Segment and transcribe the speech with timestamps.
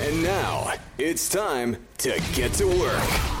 [0.00, 3.36] And now it's time to get to work.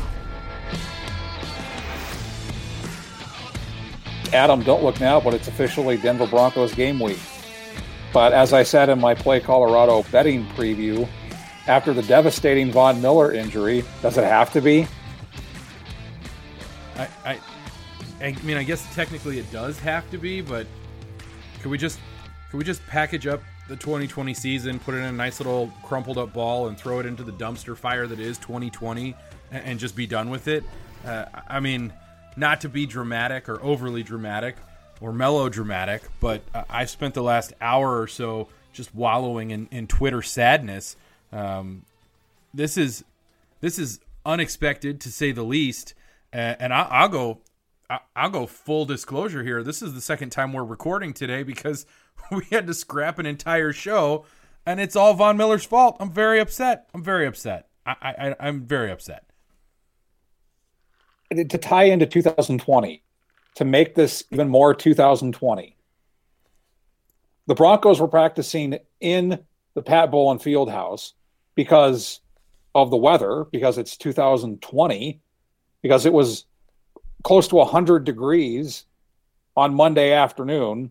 [4.32, 7.18] Adam, don't look now, but it's officially Denver Broncos game week.
[8.12, 11.06] But as I said in my Play Colorado betting preview,
[11.66, 14.86] after the devastating Von Miller injury, does it have to be?
[16.96, 17.40] I, I,
[18.20, 20.66] I mean, I guess technically it does have to be, but
[21.60, 21.98] could we just
[22.50, 26.18] could we just package up the 2020 season, put it in a nice little crumpled
[26.18, 29.14] up ball, and throw it into the dumpster fire that is 2020,
[29.50, 30.64] and, and just be done with it?
[31.04, 31.92] Uh, I mean,
[32.36, 34.56] not to be dramatic or overly dramatic
[35.00, 40.22] or melodramatic, but I've spent the last hour or so just wallowing in, in Twitter
[40.22, 40.96] sadness.
[41.32, 41.82] Um,
[42.54, 43.04] this is
[43.60, 45.94] this is unexpected to say the least,
[46.32, 47.40] and, and I, will go
[48.14, 49.62] I'll go full disclosure here.
[49.62, 51.86] This is the second time we're recording today because
[52.30, 54.24] we had to scrap an entire show,
[54.64, 55.96] and it's all Von Miller's fault.
[56.00, 56.88] I'm very upset.
[56.94, 57.68] I'm very upset.
[57.84, 59.24] I, I I'm very upset.
[61.32, 63.02] To tie into 2020,
[63.56, 65.76] to make this even more 2020,
[67.46, 69.38] the Broncos were practicing in
[69.74, 71.12] the Pat Bowlen Fieldhouse
[71.54, 72.20] because
[72.74, 75.20] of the weather, because it's 2020,
[75.82, 76.44] because it was
[77.22, 78.84] close to 100 degrees
[79.56, 80.90] on Monday afternoon.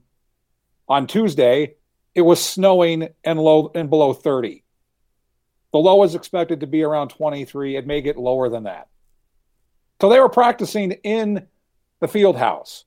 [0.87, 1.75] On Tuesday,
[2.13, 4.63] it was snowing and low and below 30.
[5.71, 7.75] The low is expected to be around 23.
[7.75, 8.87] It may get lower than that.
[9.99, 11.47] So they were practicing in
[11.99, 12.85] the field house.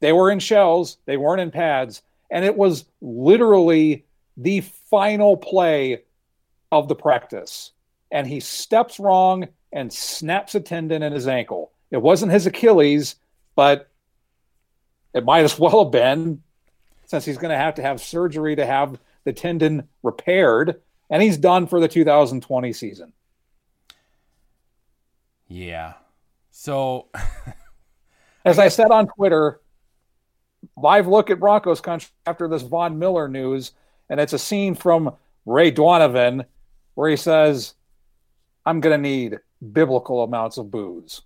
[0.00, 4.04] They were in shells, they weren't in pads, and it was literally
[4.36, 6.02] the final play
[6.72, 7.70] of the practice.
[8.10, 11.70] And he steps wrong and snaps a tendon in his ankle.
[11.90, 13.14] It wasn't his Achilles,
[13.54, 13.88] but
[15.14, 16.42] it might as well have been
[17.12, 20.80] since he's going to have to have surgery to have the tendon repaired.
[21.10, 23.12] And he's done for the 2020 season.
[25.46, 25.92] Yeah.
[26.50, 27.08] So,
[28.46, 29.60] as I said on Twitter,
[30.74, 33.72] live look at Broncos country after this Von Miller news,
[34.08, 35.14] and it's a scene from
[35.44, 36.46] Ray Donovan
[36.94, 37.74] where he says,
[38.64, 39.38] I'm going to need
[39.70, 41.20] biblical amounts of booze.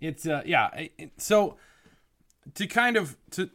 [0.00, 0.68] It's uh yeah.
[1.16, 1.56] So
[2.56, 3.48] to kind of to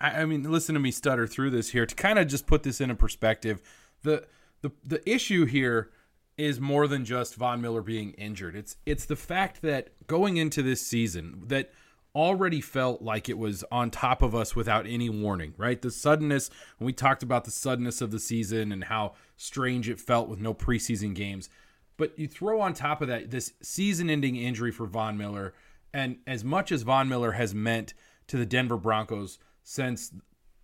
[0.00, 2.62] I, I mean listen to me stutter through this here to kind of just put
[2.62, 3.62] this in a perspective.
[4.02, 4.26] The
[4.62, 5.90] the the issue here
[6.36, 8.54] is more than just Von Miller being injured.
[8.54, 11.72] It's it's the fact that going into this season that
[12.14, 15.82] already felt like it was on top of us without any warning, right?
[15.82, 16.48] The suddenness,
[16.78, 20.40] when we talked about the suddenness of the season and how strange it felt with
[20.40, 21.50] no preseason games.
[21.98, 25.52] But you throw on top of that this season ending injury for Von Miller
[25.92, 27.94] and as much as Von Miller has meant
[28.28, 30.12] to the Denver Broncos since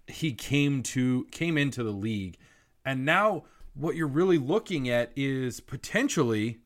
[0.07, 2.39] he came to came into the league,
[2.85, 3.43] and now
[3.75, 6.59] what you're really looking at is potentially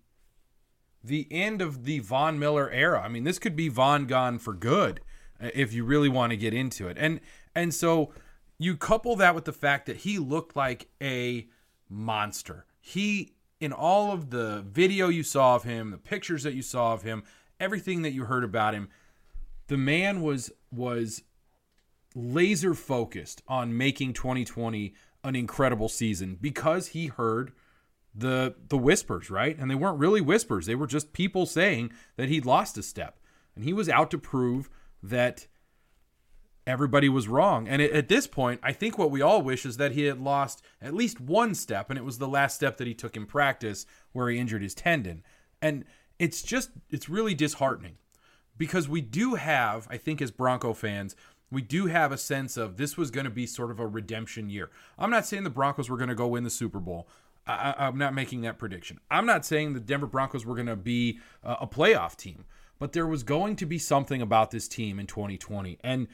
[1.03, 3.01] the end of the Von Miller era.
[3.01, 5.01] I mean, this could be Von gone for good
[5.41, 6.99] uh, if you really want to get into it.
[7.01, 7.21] And
[7.55, 8.13] and so
[8.59, 11.47] you couple that with the fact that he looked like a
[11.89, 12.67] monster.
[12.83, 16.93] He in all of the video you saw of him, the pictures that you saw
[16.93, 17.23] of him,
[17.59, 18.91] everything that you heard about him,
[19.69, 21.23] the man was was
[22.17, 27.53] laser focused on making 2020 an incredible season because he heard
[28.15, 29.57] the the whispers, right?
[29.59, 30.65] And they weren't really whispers.
[30.65, 33.21] They were just people saying that he'd lost a step.
[33.55, 34.71] And he was out to prove
[35.03, 35.47] that
[36.67, 37.69] everybody was wrong.
[37.69, 40.63] And at this point, I think what we all wish is that he had lost
[40.81, 43.87] at least one step and it was the last step that he took in practice
[44.13, 45.23] where he injured his tendon.
[45.61, 45.85] And
[46.19, 47.97] it's just it's really disheartening
[48.57, 51.15] because we do have, I think, as Bronco fans,
[51.51, 54.51] we do have a sense of this was going to be sort of a redemption
[54.51, 54.71] year.
[54.99, 57.09] I'm not saying the Broncos were going to go win the Super Bowl.
[57.47, 58.99] I, am not making that prediction.
[59.09, 62.45] I'm not saying the Denver Broncos were going to be a, a playoff team,
[62.81, 65.79] but there was going to be something about this team in 2020.
[65.85, 66.09] And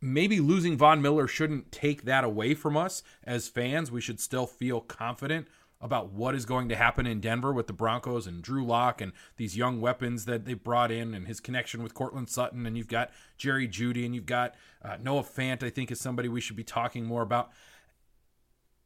[0.00, 3.90] maybe losing Von Miller shouldn't take that away from us as fans.
[3.90, 5.48] We should still feel confident
[5.80, 9.12] about what is going to happen in Denver with the Broncos and Drew Lock and
[9.36, 12.66] these young weapons that they brought in and his connection with Courtland Sutton.
[12.66, 16.28] And you've got Jerry Jeudy and you've got uh, Noah Fant, I think, is somebody
[16.28, 17.50] we should be talking more about.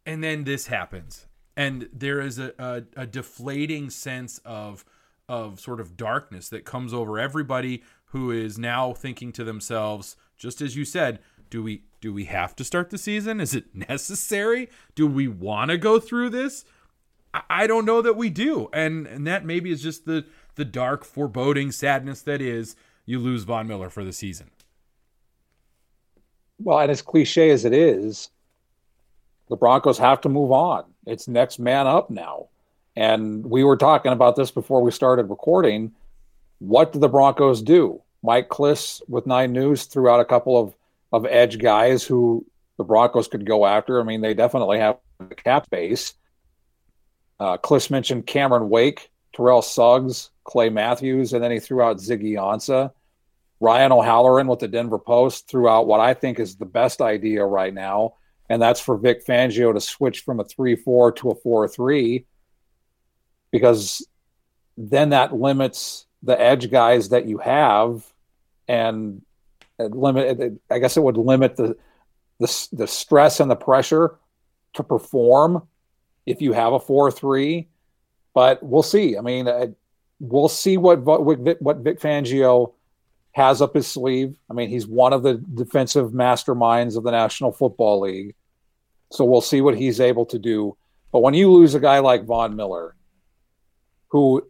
[0.05, 1.27] And then this happens.
[1.57, 4.85] and there is a, a, a deflating sense of
[5.29, 10.61] of sort of darkness that comes over everybody who is now thinking to themselves, just
[10.61, 11.21] as you said,
[11.51, 13.41] do we do we have to start the season?
[13.41, 14.69] Is it necessary?
[14.95, 16.65] Do we want to go through this?
[17.33, 20.25] I, don't know that we do, and and that maybe is just the
[20.57, 22.75] the dark foreboding sadness that is
[23.07, 24.51] you lose Von Miller for the season.
[26.59, 28.31] Well, and as cliche as it is,
[29.49, 30.85] the Broncos have to move on.
[31.07, 32.49] It's next man up now.
[32.97, 35.93] And we were talking about this before we started recording.
[36.59, 38.03] What do the Broncos do?
[38.23, 40.75] Mike Klis with Nine News threw out a couple of,
[41.13, 42.45] of edge guys who
[42.77, 44.01] the Broncos could go after.
[44.01, 46.15] I mean, they definitely have the cap space.
[47.41, 52.35] Uh, Klis mentioned Cameron Wake, Terrell Suggs, Clay Matthews, and then he threw out Ziggy
[52.35, 52.93] Ansah.
[53.61, 57.45] Ryan O'Halloran with the Denver Post threw out what I think is the best idea
[57.45, 58.15] right now,
[58.49, 62.27] and that's for Vic Fangio to switch from a 3 4 to a 4 3
[63.51, 64.07] because
[64.77, 68.05] then that limits the edge guys that you have
[68.69, 69.23] and
[69.79, 71.77] limit i guess it would limit the,
[72.39, 74.19] the the stress and the pressure
[74.75, 75.67] to perform
[76.27, 77.67] if you have a 4-3
[78.33, 79.17] but we'll see.
[79.17, 79.67] I mean uh,
[80.21, 81.25] we'll see what what
[81.61, 82.75] what Vic Fangio
[83.33, 84.35] has up his sleeve.
[84.49, 88.35] I mean he's one of the defensive masterminds of the National Football League
[89.13, 90.77] so we'll see what he's able to do.
[91.13, 92.95] But when you lose a guy like Von Miller
[94.09, 94.49] who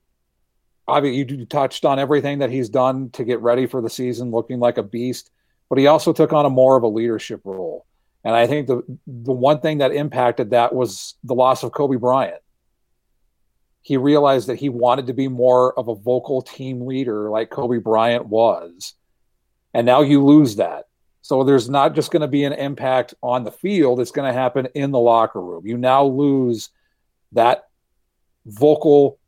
[0.87, 4.59] obviously you touched on everything that he's done to get ready for the season, looking
[4.59, 5.31] like a beast,
[5.69, 7.87] but he also took on a more of a leadership role.
[8.25, 11.97] And I think the the one thing that impacted that was the loss of Kobe
[11.97, 12.43] Bryant.
[13.83, 17.79] He realized that he wanted to be more of a vocal team leader like Kobe
[17.79, 18.95] Bryant was.
[19.73, 20.87] And now you lose that.
[21.23, 24.39] So there's not just going to be an impact on the field, it's going to
[24.39, 25.67] happen in the locker room.
[25.67, 26.71] You now lose
[27.33, 27.69] that
[28.47, 29.19] vocal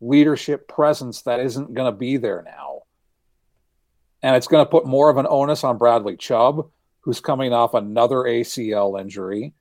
[0.00, 2.82] leadership presence that isn't going to be there now.
[4.22, 6.70] And it's going to put more of an onus on Bradley Chubb,
[7.06, 9.54] who's coming off another ACL injury,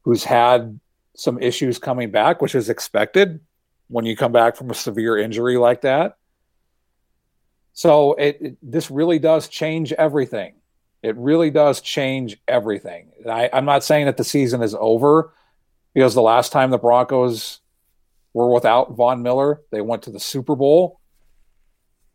[0.00, 0.80] who's had
[1.14, 3.38] some issues coming back, which is expected
[3.88, 6.16] when you come back from a severe injury like that.
[7.74, 10.54] So it, it this really does change everything.
[11.02, 13.10] It really does change everything.
[13.28, 15.34] I, I'm not saying that the season is over
[15.92, 17.60] because the last time the Broncos
[18.32, 19.60] were without Von Miller.
[19.70, 20.98] They went to the Super Bowl.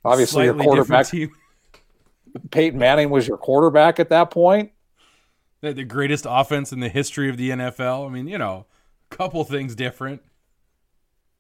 [0.04, 1.14] Obviously, Slightly your quarterback,
[2.52, 4.72] Peyton Manning, was your quarterback at that point.
[5.62, 8.08] The, the greatest offense in the history of the NFL.
[8.08, 8.66] I mean, you know,
[9.12, 10.22] a couple things different.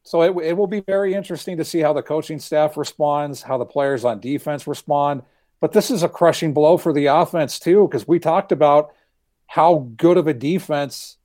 [0.03, 3.57] So it, it will be very interesting to see how the coaching staff responds, how
[3.57, 5.24] the players on defense respond.
[5.59, 8.94] But this is a crushing blow for the offense, too, because we talked about
[9.48, 11.18] how good of a defense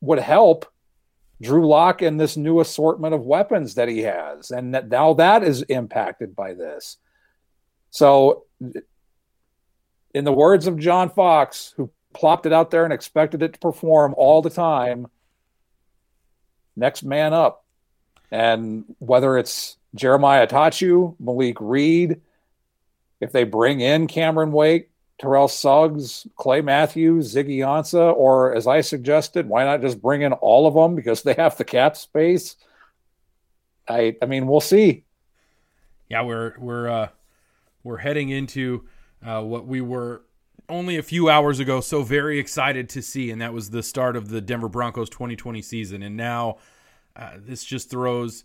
[0.00, 0.66] would help
[1.40, 4.50] Drew Lock and this new assortment of weapons that he has.
[4.50, 6.98] And that, now that is impacted by this.
[7.90, 8.44] So,
[10.12, 13.58] in the words of John Fox, who plopped it out there and expected it to
[13.58, 15.08] perform all the time,
[16.74, 17.64] next man up.
[18.30, 22.20] And whether it's Jeremiah Attaochu, Malik Reed,
[23.20, 28.82] if they bring in Cameron Wake, Terrell Suggs, Clay Matthews, Ziggy Ansah, or as I
[28.82, 32.56] suggested, why not just bring in all of them because they have the cap space?
[33.88, 35.04] I I mean, we'll see.
[36.10, 37.08] Yeah, we're we're uh,
[37.86, 38.84] we're heading into
[39.24, 40.22] uh, what we were
[40.68, 44.16] only a few hours ago so very excited to see, and that was the start
[44.16, 46.02] of the Denver Broncos 2020 season.
[46.02, 46.58] And now
[47.14, 48.42] uh, this just throws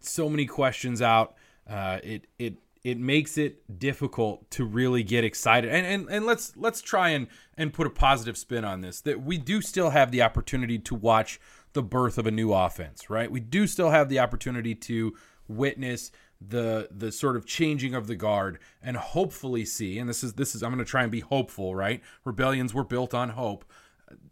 [0.00, 1.34] so many questions out.
[1.68, 5.70] Uh, it it it makes it difficult to really get excited.
[5.70, 9.00] And and, and let's let's try and and put a positive spin on this.
[9.02, 11.40] That we do still have the opportunity to watch
[11.74, 13.30] the birth of a new offense, right?
[13.30, 15.14] We do still have the opportunity to
[15.46, 20.34] witness the the sort of changing of the guard and hopefully see and this is
[20.34, 22.00] this is I'm going to try and be hopeful, right?
[22.24, 23.64] Rebellions were built on hope.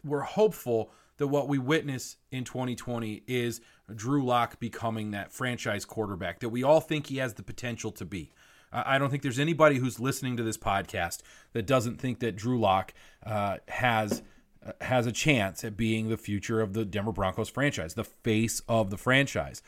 [0.03, 3.61] We're hopeful that what we witness in 2020 is
[3.95, 8.05] Drew Lock becoming that franchise quarterback that we all think he has the potential to
[8.05, 8.33] be.
[8.71, 11.23] I don't think there's anybody who's listening to this podcast
[11.53, 12.93] that doesn't think that Drew Lock
[13.25, 14.23] uh, has
[14.65, 18.61] uh, has a chance at being the future of the Denver Broncos franchise, the face
[18.69, 19.63] of the franchise.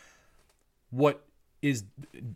[0.90, 1.24] What
[1.62, 1.84] is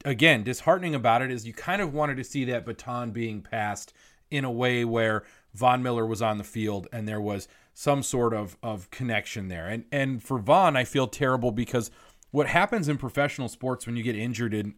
[0.05, 3.95] again disheartening about it is you kind of wanted to see that baton being passed
[4.31, 8.35] in a way where Von Miller was on the field and there was some sort
[8.35, 9.67] of of connection there.
[9.67, 11.91] And and for Von, I feel terrible because
[12.31, 14.75] what happens in professional sports when you get injured in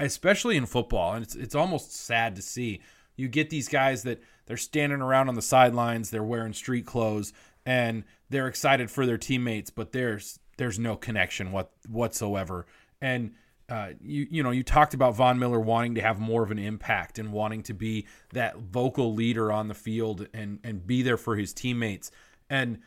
[0.00, 2.80] especially in football and it's it's almost sad to see.
[3.16, 7.32] You get these guys that they're standing around on the sidelines, they're wearing street clothes
[7.64, 10.20] and they're excited for their teammates, but they're
[10.56, 12.66] there's no connection what whatsoever.
[13.00, 13.34] And
[13.68, 16.58] uh, you you know you talked about Von Miller wanting to have more of an
[16.58, 21.16] impact and wanting to be that vocal leader on the field and and be there
[21.16, 22.10] for his teammates.
[22.48, 22.78] And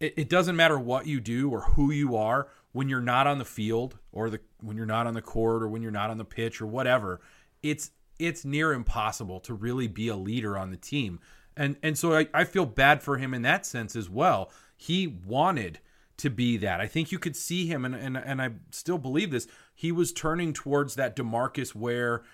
[0.00, 3.38] it, it doesn't matter what you do or who you are when you're not on
[3.38, 6.18] the field or the when you're not on the court or when you're not on
[6.18, 7.20] the pitch or whatever.
[7.62, 11.20] It's it's near impossible to really be a leader on the team.
[11.56, 14.50] And and so I, I feel bad for him in that sense as well.
[14.76, 15.80] He wanted
[16.18, 16.80] to be that.
[16.80, 19.46] I think you could see him, and, and, and I still believe this.
[19.78, 22.24] He was turning towards that Demarcus Ware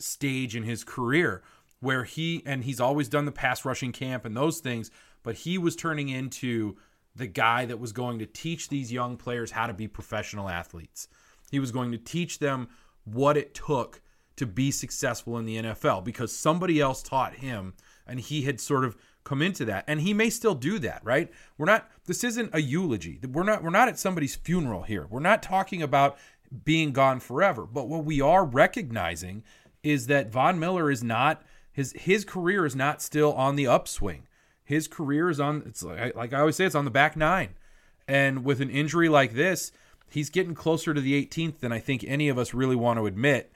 [0.00, 1.44] stage in his career
[1.78, 4.90] where he, and he's always done the pass rushing camp and those things,
[5.22, 6.76] but he was turning into
[7.14, 11.06] the guy that was going to teach these young players how to be professional athletes.
[11.52, 12.66] He was going to teach them
[13.04, 14.02] what it took
[14.34, 17.74] to be successful in the NFL because somebody else taught him
[18.08, 19.84] and he had sort of come into that.
[19.86, 21.30] And he may still do that right?
[21.58, 23.20] We're not this isn't a eulogy.
[23.30, 25.06] We're not we're not at somebody's funeral here.
[25.08, 26.18] We're not talking about
[26.64, 29.42] being gone forever but what we are recognizing
[29.82, 34.26] is that Von Miller is not his his career is not still on the upswing
[34.64, 37.50] his career is on it's like, like I always say it's on the back nine
[38.06, 39.72] and with an injury like this
[40.10, 43.06] he's getting closer to the 18th than I think any of us really want to
[43.06, 43.52] admit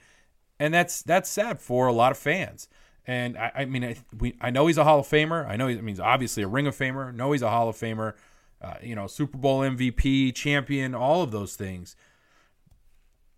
[0.58, 2.68] and that's that's sad for a lot of fans
[3.06, 5.46] and I, I mean, I, we, I know he's a Hall of Famer.
[5.48, 7.08] I know he I obviously a Ring of Famer.
[7.08, 8.14] I know he's a Hall of Famer.
[8.60, 11.96] Uh, you know, Super Bowl MVP, champion, all of those things.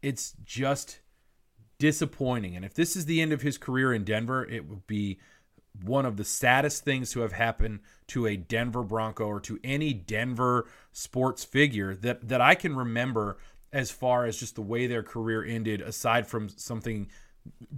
[0.05, 1.01] It's just
[1.79, 2.57] disappointing.
[2.57, 5.19] And if this is the end of his career in Denver, it would be
[5.83, 9.93] one of the saddest things to have happened to a Denver Bronco or to any
[9.93, 13.39] Denver sports figure that that I can remember
[13.73, 17.09] as far as just the way their career ended aside from something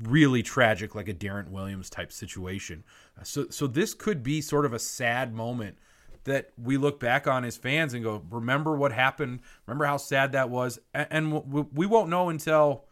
[0.02, 2.84] really tragic, like a Darrent Williams type situation.
[3.22, 5.78] So, so this could be sort of a sad moment
[6.26, 9.40] that we look back on as fans and go, remember what happened?
[9.66, 10.78] Remember how sad that was?
[10.94, 11.42] And
[11.72, 12.84] we won't know until,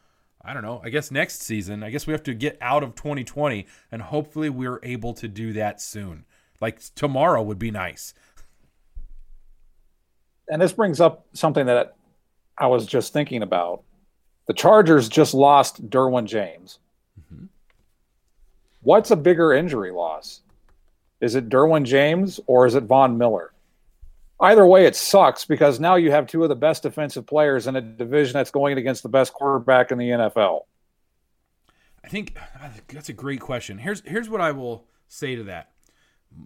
[0.42, 1.82] I don't know, I guess next season.
[1.82, 5.52] I guess we have to get out of 2020 and hopefully we're able to do
[5.52, 6.24] that soon.
[6.60, 8.14] Like tomorrow would be nice.
[10.48, 11.96] And this brings up something that
[12.58, 13.82] I was just thinking about
[14.46, 16.78] the Chargers just lost Derwin James.
[17.20, 17.46] Mm-hmm.
[18.82, 20.42] What's a bigger injury loss?
[21.24, 23.52] Is it Derwin James or is it Von Miller?
[24.40, 27.76] Either way, it sucks because now you have two of the best defensive players in
[27.76, 30.62] a division that's going against the best quarterback in the NFL.
[32.04, 32.36] I think
[32.88, 33.78] that's a great question.
[33.78, 35.70] Here's here's what I will say to that.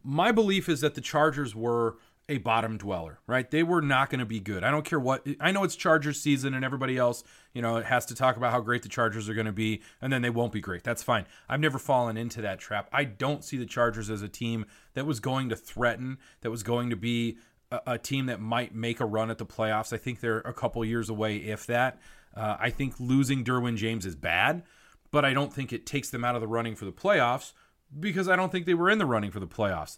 [0.05, 1.97] My belief is that the Chargers were
[2.29, 3.51] a bottom dweller, right?
[3.51, 4.63] They were not going to be good.
[4.63, 5.27] I don't care what.
[5.41, 8.53] I know it's Chargers season and everybody else, you know, it has to talk about
[8.53, 10.85] how great the Chargers are going to be and then they won't be great.
[10.85, 11.25] That's fine.
[11.49, 12.89] I've never fallen into that trap.
[12.93, 16.63] I don't see the Chargers as a team that was going to threaten, that was
[16.63, 17.39] going to be
[17.71, 19.93] a, a team that might make a run at the playoffs.
[19.93, 21.99] I think they're a couple years away, if that.
[22.37, 24.63] Uh, I think losing Derwin James is bad,
[25.11, 27.53] but I don't think it takes them out of the running for the playoffs
[27.99, 29.97] because I don't think they were in the running for the playoffs.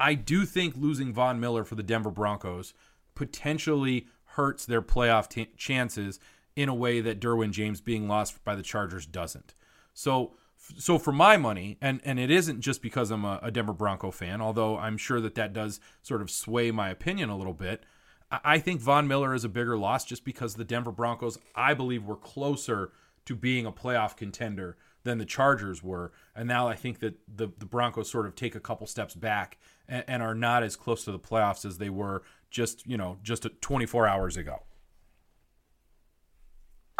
[0.00, 2.74] I do think losing Von Miller for the Denver Broncos
[3.14, 6.20] potentially hurts their playoff t- chances
[6.54, 9.54] in a way that Derwin James being lost by the Chargers doesn't.
[9.94, 10.34] So,
[10.76, 14.10] so for my money, and and it isn't just because I'm a, a Denver Bronco
[14.10, 17.84] fan, although I'm sure that that does sort of sway my opinion a little bit.
[18.30, 21.74] I, I think Von Miller is a bigger loss just because the Denver Broncos, I
[21.74, 22.92] believe, were closer
[23.24, 26.12] to being a playoff contender than the Chargers were.
[26.34, 29.58] And now I think that the, the Broncos sort of take a couple steps back
[29.88, 33.18] and, and are not as close to the playoffs as they were just, you know,
[33.22, 34.62] just 24 hours ago.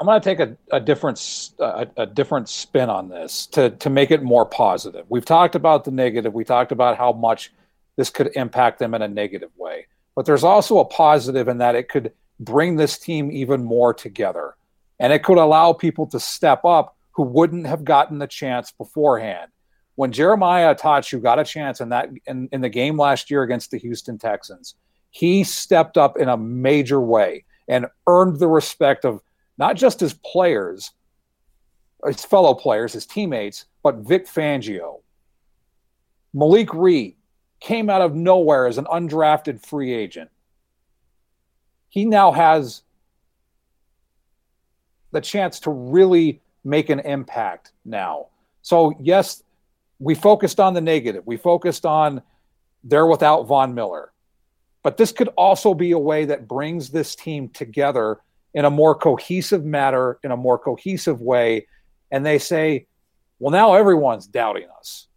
[0.01, 3.91] I'm going to take a, a different a, a, different spin on this to to
[3.91, 5.05] make it more positive.
[5.09, 6.33] We've talked about the negative.
[6.33, 7.53] We talked about how much
[7.97, 11.75] this could impact them in a negative way, but there's also a positive in that
[11.75, 14.55] it could bring this team even more together,
[15.01, 19.51] and it could allow people to step up who wouldn't have gotten the chance beforehand.
[19.99, 23.73] When Jeremiah Attaochu got a chance in that in, in the game last year against
[23.73, 24.77] the Houston Texans,
[25.11, 29.21] he stepped up in a major way and earned the respect of
[29.59, 30.93] not just his players,
[32.07, 35.01] his fellow players, his teammates, but Vic Fangio.
[36.33, 37.17] Malik Reed
[37.59, 40.31] came out of nowhere as an undrafted free agent.
[41.89, 42.83] He now has
[45.11, 48.29] the chance to really make an impact now.
[48.63, 49.43] So, yes,
[49.99, 51.25] we focused on the negative.
[51.27, 52.23] We focused on
[52.85, 54.13] they're without Von Miller.
[54.83, 58.19] But this could also be a way that brings this team together
[58.55, 61.67] in a more cohesive manner, in a more cohesive way.
[62.11, 62.87] And they say,
[63.39, 65.09] well, now everyone's doubting us.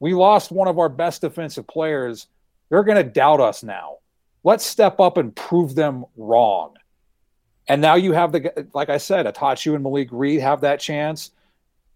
[0.00, 2.26] We lost one of our best defensive players.
[2.68, 3.98] They're going to doubt us now.
[4.44, 6.74] Let's step up and prove them wrong.
[7.66, 11.30] And now you have the, like I said, Attaochu and Malik Reed have that chance.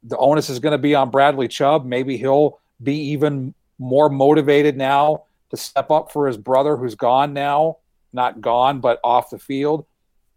[0.05, 1.85] The onus is going to be on Bradley Chubb.
[1.85, 7.33] Maybe he'll be even more motivated now to step up for his brother who's gone
[7.33, 7.79] now,
[8.13, 9.87] not gone, but off the field.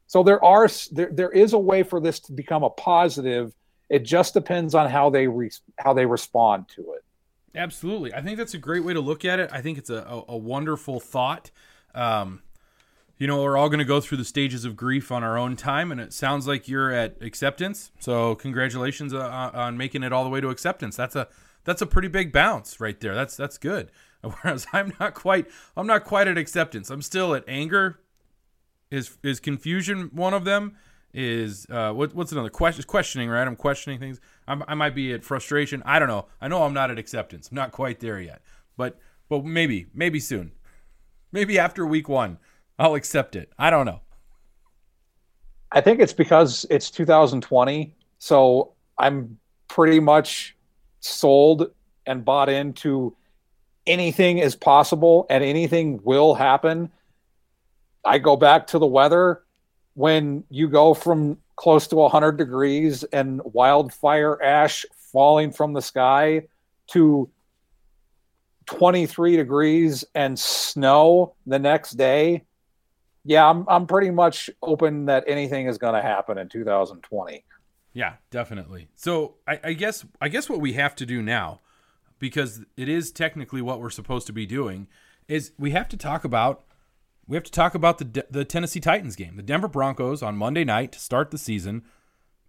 [0.08, 3.54] So there are there, there is a way for this to become a positive.
[3.90, 7.04] It just depends on how they re, how they respond to it.
[7.56, 9.50] Absolutely, I think that's a great way to look at it.
[9.52, 11.50] I think it's a, a, a wonderful thought.
[11.94, 12.42] Um,
[13.18, 15.56] you know, we're all going to go through the stages of grief on our own
[15.56, 17.92] time, and it sounds like you're at acceptance.
[18.00, 20.96] So, congratulations uh, on making it all the way to acceptance.
[20.96, 21.28] That's a
[21.64, 23.16] that's a pretty big bounce right there.
[23.16, 23.92] That's that's good.
[24.22, 26.90] Whereas I'm not quite I'm not quite at acceptance.
[26.90, 28.00] I'm still at anger.
[28.92, 30.76] Is is confusion one of them?
[31.14, 32.84] Is uh, what, what's another question?
[32.84, 33.48] Questioning, right?
[33.48, 34.20] I'm questioning things.
[34.50, 35.82] I'm, I might be at frustration.
[35.86, 36.26] I don't know.
[36.42, 37.48] I know I'm not at acceptance.
[37.50, 38.42] I'm not quite there yet,
[38.76, 40.52] but but maybe maybe soon.
[41.32, 42.38] Maybe after week one.
[42.78, 43.52] I'll accept it.
[43.58, 44.02] I don't know.
[45.72, 47.94] I think it's because it's 2020.
[48.20, 50.56] So I'm pretty much
[51.00, 51.72] sold
[52.06, 53.16] and bought into
[53.88, 56.92] anything is possible and anything will happen.
[58.04, 59.44] I go back to the weather
[59.94, 66.48] when you go from close to 100 degrees and wildfire ash falling from the sky
[66.88, 67.30] to
[68.66, 72.45] 23 degrees and snow the next day
[73.26, 77.44] yeah, I'm I'm pretty much open that anything is going to happen in 2020.
[77.94, 78.88] Yeah, definitely.
[78.96, 81.62] So I, I guess I guess what we have to do now,
[82.20, 84.88] because it is technically what we're supposed to be doing,
[85.28, 86.66] is we have to talk about
[87.28, 89.38] we have to talk about the the Tennessee Titans game.
[89.38, 91.84] The Denver Broncos on Monday night to start the season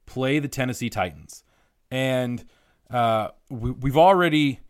[0.04, 1.42] play the Tennessee Titans,
[1.90, 2.44] and
[2.90, 4.60] uh, we, we've already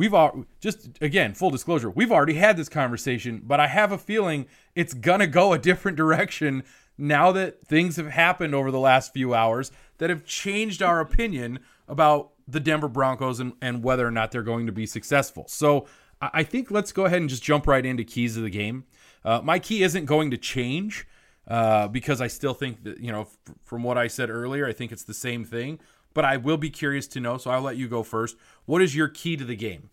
[0.00, 3.98] we've all just again full disclosure we've already had this conversation but i have a
[3.98, 6.64] feeling it's gonna go a different direction
[6.96, 11.58] now that things have happened over the last few hours that have changed our opinion
[11.86, 15.44] about the denver broncos and, and whether or not they're going to be successful.
[15.48, 15.86] So
[16.22, 18.84] i think let's go ahead and just jump right into keys of the game.
[19.22, 21.06] Uh, my key isn't going to change
[21.46, 24.72] uh, because i still think that you know f- from what i said earlier i
[24.72, 25.78] think it's the same thing
[26.20, 27.38] but I will be curious to know.
[27.38, 28.36] So I'll let you go first.
[28.66, 29.88] What is your key to the game?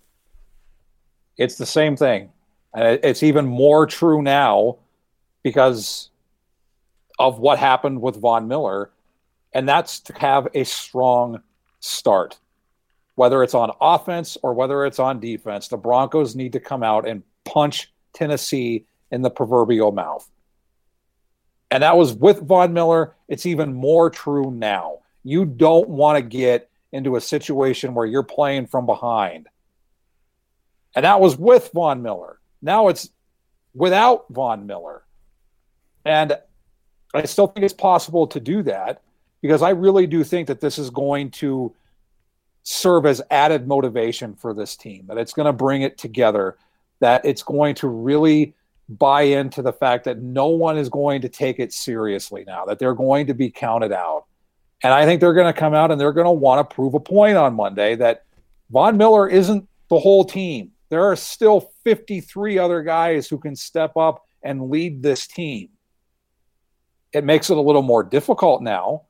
[1.37, 2.31] It's the same thing.
[2.75, 4.79] It's even more true now
[5.41, 6.09] because
[7.17, 8.91] of what happened with Von Miller.
[9.53, 11.41] And that's to have a strong
[11.79, 12.37] start.
[13.15, 17.07] Whether it's on offense or whether it's on defense, the Broncos need to come out
[17.07, 20.29] and punch Tennessee in the proverbial mouth.
[21.71, 23.15] And that was with Von Miller.
[23.29, 24.97] It's even more true now.
[25.27, 29.49] You don't want to get into a situation where you're playing from behind.
[30.95, 32.39] And that was with Von Miller.
[32.61, 33.09] Now it's
[33.73, 35.03] without Von Miller.
[36.05, 36.37] And
[37.13, 39.01] I still think it's possible to do that
[39.41, 41.75] because I really do think that this is going to
[42.63, 46.55] serve as added motivation for this team, that it's going to bring it together,
[47.01, 48.53] that it's going to really
[48.87, 52.79] buy into the fact that no one is going to take it seriously now, that
[52.79, 54.23] they're going to be counted out.
[54.83, 56.93] And I think they're going to come out and they're going to want to prove
[56.93, 58.25] a point on Monday that
[58.69, 60.71] Von Miller isn't the whole team.
[60.89, 65.69] There are still 53 other guys who can step up and lead this team.
[67.11, 69.03] It makes it a little more difficult now,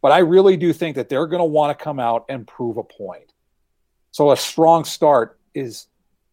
[0.00, 2.76] but I really do think that they're going to want to come out and prove
[2.76, 3.32] a point.
[4.12, 5.86] So a strong start is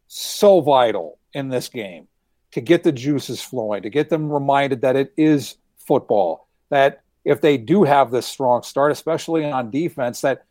[0.08, 2.08] so vital in this game
[2.52, 7.42] to get the juices flowing, to get them reminded that it is football, that if
[7.42, 10.46] they do have this strong start, especially on defense, that,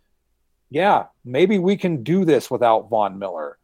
[0.68, 3.56] yeah, maybe we can do this without Von Miller.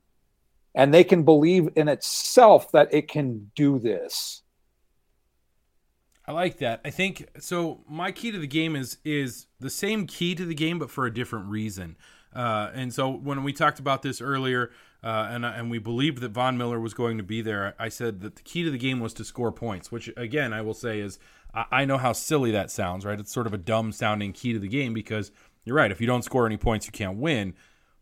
[0.75, 4.41] And they can believe in itself that it can do this.
[6.27, 6.81] I like that.
[6.87, 7.85] I think so.
[7.87, 11.05] My key to the game is is the same key to the game, but for
[11.05, 11.97] a different reason.
[12.35, 14.71] Uh, and so when we talked about this earlier,
[15.05, 18.21] uh, and and we believed that Von Miller was going to be there, I said
[18.21, 19.93] that the key to the game was to score points.
[19.93, 21.19] Which again, I will say is
[21.55, 23.21] I, know how silly that sounds, right?
[23.21, 25.31] It's sort of a dumb sounding key to the game because
[25.65, 25.91] you're right.
[25.91, 27.55] If you don't score any points, you can't win.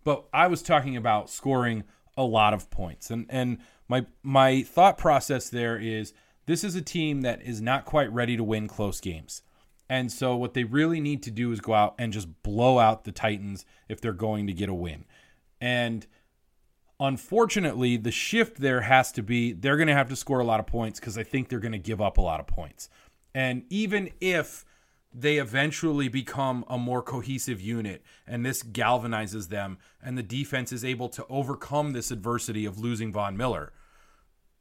[0.05, 1.85] But I was talking about scoring
[2.17, 3.59] a lot of points, and and
[3.89, 6.13] my my thought process there is
[6.47, 9.43] this is a team that is not quite ready to win close games.
[9.89, 13.05] And so what they really need to do is go out and just blow out
[13.05, 15.05] the Titans if they're going to get a win.
[15.61, 16.07] And
[17.01, 20.61] unfortunately, the shift there has to be they're going to have to score a lot
[20.61, 22.89] of points because I think they're going to give up a lot of points.
[23.35, 24.65] And even if
[25.13, 30.85] they eventually become a more cohesive unit and this galvanizes them and the defense is
[30.85, 33.73] able to overcome this adversity of losing Von Miller,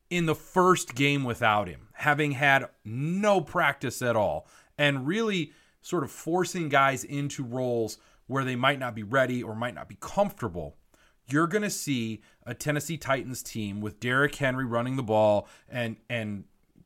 [0.10, 6.03] in the first game without him, having had no practice at all, and really sort
[6.03, 9.97] of forcing guys into roles where they might not be ready or might not be
[9.99, 10.77] comfortable,
[11.27, 15.97] you're going to see a Tennessee Titans team with Derrick Henry running the ball and
[16.10, 16.45] and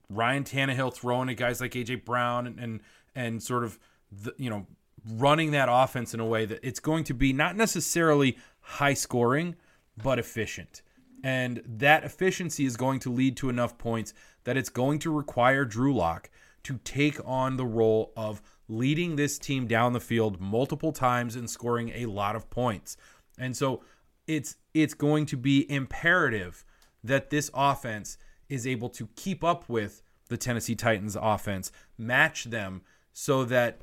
[0.10, 2.82] Ryan Tannehill throwing at guys like AJ Brown and and,
[3.16, 3.80] and sort of
[4.12, 4.68] the, you know
[5.16, 9.56] running that offense in a way that it's going to be not necessarily high scoring
[10.02, 10.82] but efficient.
[11.24, 14.14] And that efficiency is going to lead to enough points
[14.44, 16.30] that it's going to require Drew Lock
[16.64, 21.50] to take on the role of leading this team down the field multiple times and
[21.50, 22.98] scoring a lot of points.
[23.38, 23.84] And so
[24.28, 26.66] it's it's going to be imperative
[27.04, 28.18] that this offense
[28.54, 33.82] is able to keep up with the Tennessee Titans offense, match them so that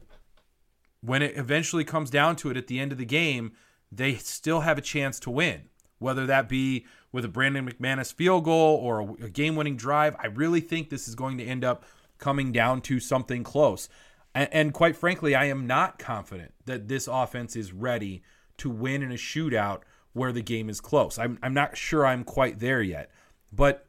[1.00, 3.52] when it eventually comes down to it at the end of the game,
[3.90, 5.62] they still have a chance to win.
[5.98, 10.26] Whether that be with a Brandon McManus field goal or a, game winning drive, I
[10.26, 11.85] really think this is going to end up
[12.18, 13.88] coming down to something close.
[14.33, 18.22] And, quite frankly, I am not confident that this offense is ready
[18.59, 19.80] to win in a shootout
[20.12, 21.18] where the game is close.
[21.18, 23.11] I'm, I'm not sure I'm quite there yet.
[23.52, 23.87] But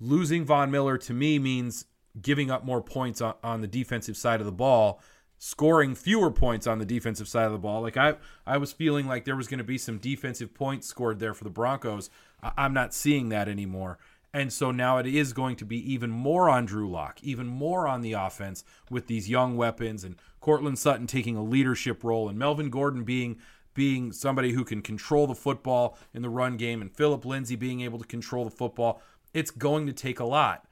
[0.00, 1.86] losing Von Miller to me means
[2.20, 5.00] giving up more points on, on the defensive side of the ball,
[5.38, 7.82] scoring fewer points on the defensive side of the ball.
[7.82, 8.14] Like I,
[8.46, 11.44] I was feeling like there was going to be some defensive points scored there for
[11.44, 12.10] the Broncos.
[12.42, 13.98] I'm not seeing that anymore.
[14.32, 17.88] And so now it is going to be even more on Drew Lock, even more
[17.88, 22.38] on the offense with these young weapons and Courtland Sutton taking a leadership role and
[22.38, 23.38] Melvin Gordon being
[23.74, 27.80] being somebody who can control the football in the run game and Philip Lindsay being
[27.82, 29.00] able to control the football.
[29.38, 30.66] It's going to take a lot.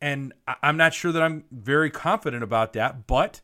[0.00, 3.40] And I'm not sure that I'm very confident about that, but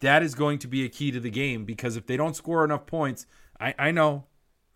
[0.00, 2.64] that is going to be a key to the game because if they don't score
[2.64, 3.26] enough points,
[3.60, 4.24] I, I know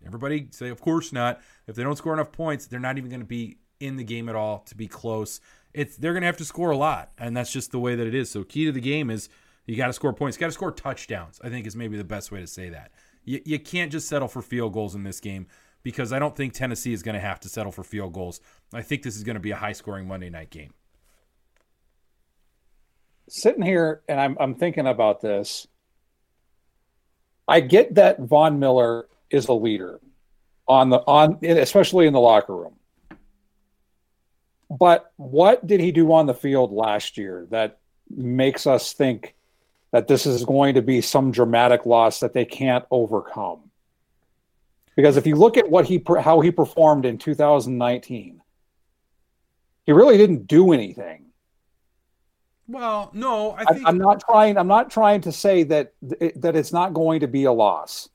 [0.06, 1.40] everybody say, of course not.
[1.66, 4.28] If they don't score enough points, they're not even going to be in the game
[4.28, 5.40] at all to be close.
[5.72, 8.06] It's they're going to have to score a lot, and that's just the way that
[8.06, 8.30] it is.
[8.30, 9.28] So key to the game is
[9.66, 11.40] you got to score points, you got to score touchdowns.
[11.42, 12.92] I think is maybe the best way to say that.
[13.24, 15.46] You, you can't just settle for field goals in this game
[15.82, 18.40] because I don't think Tennessee is going to have to settle for field goals.
[18.72, 20.72] I think this is going to be a high scoring Monday night game.
[23.28, 25.66] Sitting here and I'm, I'm thinking about this.
[27.46, 30.00] I get that Von Miller is a leader
[30.68, 32.74] on the on especially in the locker room.
[34.70, 39.34] But what did he do on the field last year that makes us think
[39.92, 43.69] that this is going to be some dramatic loss that they can't overcome.
[45.00, 48.42] Because if you look at what he how he performed in 2019,
[49.86, 51.26] he really didn't do anything.
[52.68, 54.58] Well, no, I think I, am not trying.
[54.58, 58.08] I'm not trying to say that that it's not going to be a loss,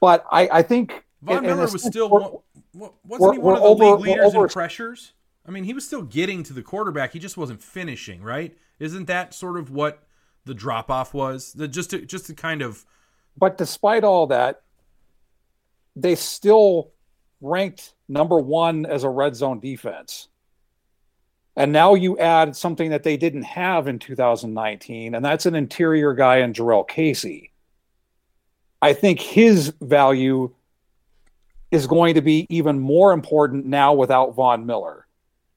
[0.00, 2.42] but I, I think Von Miller was still
[2.74, 5.12] wasn't he one of the over, league leaders over, in pressures?
[5.46, 7.12] I mean, he was still getting to the quarterback.
[7.12, 8.56] He just wasn't finishing, right?
[8.78, 10.02] Isn't that sort of what
[10.44, 11.52] the drop off was.
[11.52, 12.84] The, just to just to kind of.
[13.36, 14.62] But despite all that,
[15.96, 16.92] they still
[17.40, 20.28] ranked number one as a red zone defense.
[21.54, 26.14] And now you add something that they didn't have in 2019, and that's an interior
[26.14, 27.52] guy in Jurrell Casey.
[28.80, 30.54] I think his value
[31.70, 35.06] is going to be even more important now without Von Miller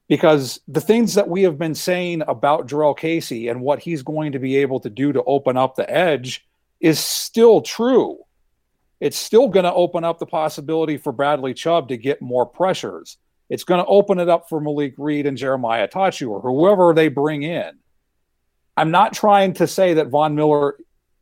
[0.08, 4.32] because the things that we have been saying about Jurrell Casey and what he's going
[4.32, 6.46] to be able to do to open up the edge
[6.80, 8.18] is still true.
[9.00, 13.18] It's still going to open up the possibility for Bradley Chubb to get more pressures.
[13.48, 17.08] It's going to open it up for Malik Reed and Jeremiah Attaochu or whoever they
[17.08, 17.78] bring in.
[18.76, 20.76] I'm not trying to say that Von Miller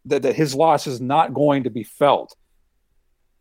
[0.07, 2.37] that, that his loss is not going to be felt.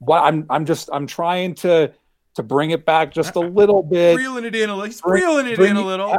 [0.01, 1.93] But I'm I'm just I'm trying to
[2.35, 4.17] to bring it back just a little bit.
[4.17, 4.85] Reeling it in a little.
[4.85, 6.17] He's bring, reeling it in a little.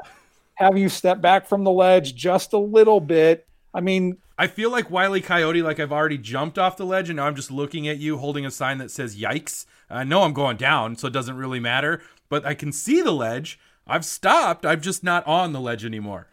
[0.54, 3.46] Have you step back from the ledge just a little bit.
[3.74, 7.16] I mean, I feel like Wiley Coyote, like I've already jumped off the ledge and
[7.16, 9.64] now I'm just looking at you holding a sign that says yikes.
[9.88, 13.12] I know I'm going down, so it doesn't really matter, but I can see the
[13.12, 13.60] ledge.
[13.86, 14.66] I've stopped.
[14.66, 16.26] I'm just not on the ledge anymore.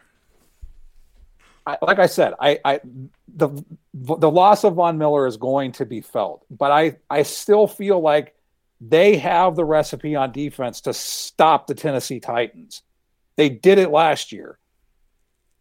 [1.68, 2.82] I, like I said, I, I
[3.36, 3.50] the
[3.94, 8.00] the loss of Von Miller is going to be felt, but I I still feel
[8.00, 8.36] like
[8.80, 12.82] they have the recipe on defense to stop the Tennessee Titans.
[13.36, 14.58] They did it last year.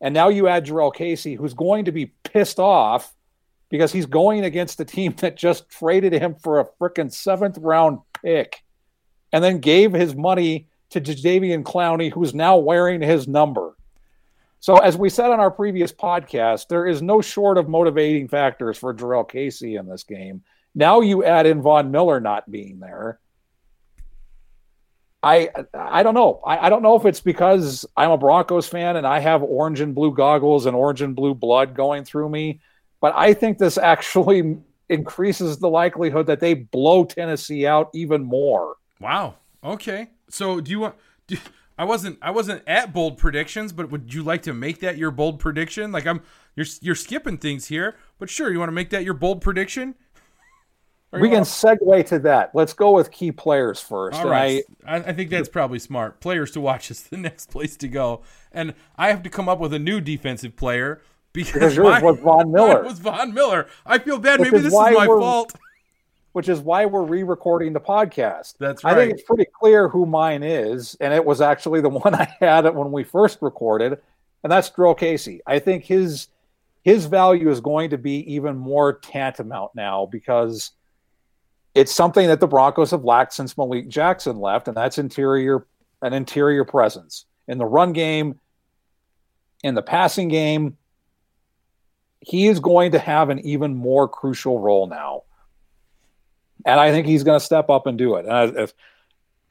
[0.01, 3.15] And now you add Jurrell Casey, who's going to be pissed off
[3.69, 7.99] because he's going against the team that just traded him for a freaking seventh round
[8.23, 8.63] pick
[9.33, 13.77] and then gave his money to Jadeveon Clowney, who's now wearing his number.
[14.59, 18.77] So, as we said on our previous podcast, there is no short of motivating factors
[18.77, 20.43] for Jurrell Casey in this game.
[20.75, 23.21] Now you add in Von Miller not being there.
[25.23, 26.41] I I don't know.
[26.47, 29.81] I, I don't know if it's because I'm a Broncos fan and I have orange
[29.81, 32.61] and blue goggles and orange and blue blood going through me,
[33.01, 38.77] but I think this actually increases the likelihood that they blow Tennessee out even more.
[38.99, 39.37] Wow.
[39.63, 40.09] Okay.
[40.31, 40.95] So do you want?
[41.27, 41.37] Do,
[41.81, 45.11] I wasn't I wasn't at bold predictions, but would you like to make that your
[45.11, 45.93] bold prediction?
[45.93, 46.23] Like I'm
[46.55, 49.95] you're you're skipping things here, but sure, you want to make that your bold prediction?
[51.12, 52.55] We can segue to that.
[52.55, 54.18] Let's go with key players first.
[54.18, 54.62] All right.
[54.87, 56.20] I, I, think that's probably smart.
[56.20, 58.23] Players to watch is the next place to go.
[58.53, 62.18] And I have to come up with a new defensive player because, because yours was
[62.20, 62.83] Von Miller.
[62.85, 63.66] was Von Miller.
[63.85, 64.40] I feel bad.
[64.40, 65.55] Which Maybe is this is my fault.
[66.33, 68.55] Which is why we're re-recording the podcast.
[68.59, 68.92] That's right.
[68.92, 72.33] I think it's pretty clear who mine is, and it was actually the one I
[72.38, 73.99] had when we first recorded,
[74.44, 75.40] and that's Jurrell Casey.
[75.44, 76.29] I think his
[76.83, 80.70] his value is going to be even more tantamount now because
[81.81, 85.66] it's something that the Broncos have lacked since Malik Jackson left, and that's interior
[86.03, 88.38] an interior presence in the run game,
[89.62, 90.77] in the passing game.
[92.21, 95.23] He is going to have an even more crucial role now,
[96.66, 98.27] and I think he's going to step up and do it.
[98.27, 98.69] And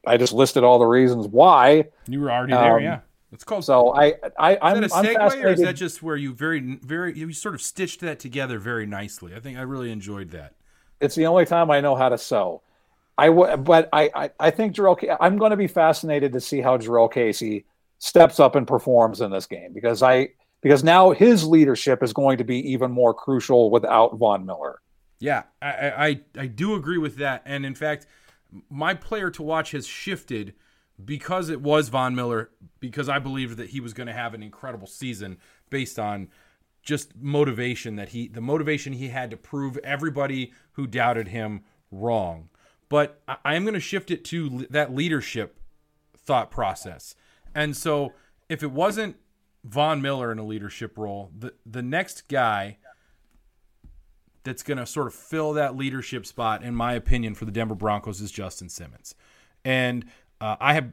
[0.06, 1.86] I, I just listed all the reasons why.
[2.08, 3.00] You were already there, um, yeah.
[3.32, 3.66] It's called.
[3.66, 4.84] So I, I, I'm.
[4.84, 7.62] Is that a segue, or is that just where you very, very, you sort of
[7.64, 9.34] stitched that together very nicely?
[9.34, 10.54] I think I really enjoyed that.
[11.00, 12.62] It's the only time I know how to sew.
[13.18, 15.18] I w- but I, I, I think Jurrell.
[15.20, 17.66] I'm going to be fascinated to see how Jurrell Casey
[17.98, 20.30] steps up and performs in this game because I
[20.62, 24.82] because now his leadership is going to be even more crucial without Von Miller.
[25.20, 28.08] Yeah, I, I I do agree with that, and in fact,
[28.70, 30.54] my player to watch has shifted
[31.04, 34.44] because it was Von Miller because I believed that he was going to have an
[34.44, 35.38] incredible season
[35.70, 36.30] based on
[36.82, 41.62] just motivation that he the motivation he had to prove everybody who doubted him
[41.92, 42.50] wrong.
[42.88, 45.60] But I am going to shift it to that leadership
[46.18, 47.16] thought process.
[47.54, 48.14] And so
[48.50, 49.18] if it wasn't
[49.64, 52.78] Von Miller in a leadership role, the the next guy
[54.44, 57.76] that's going to sort of fill that leadership spot in my opinion for the Denver
[57.76, 59.14] Broncos is Justin Simmons.
[59.66, 60.06] And
[60.42, 60.92] uh, I have,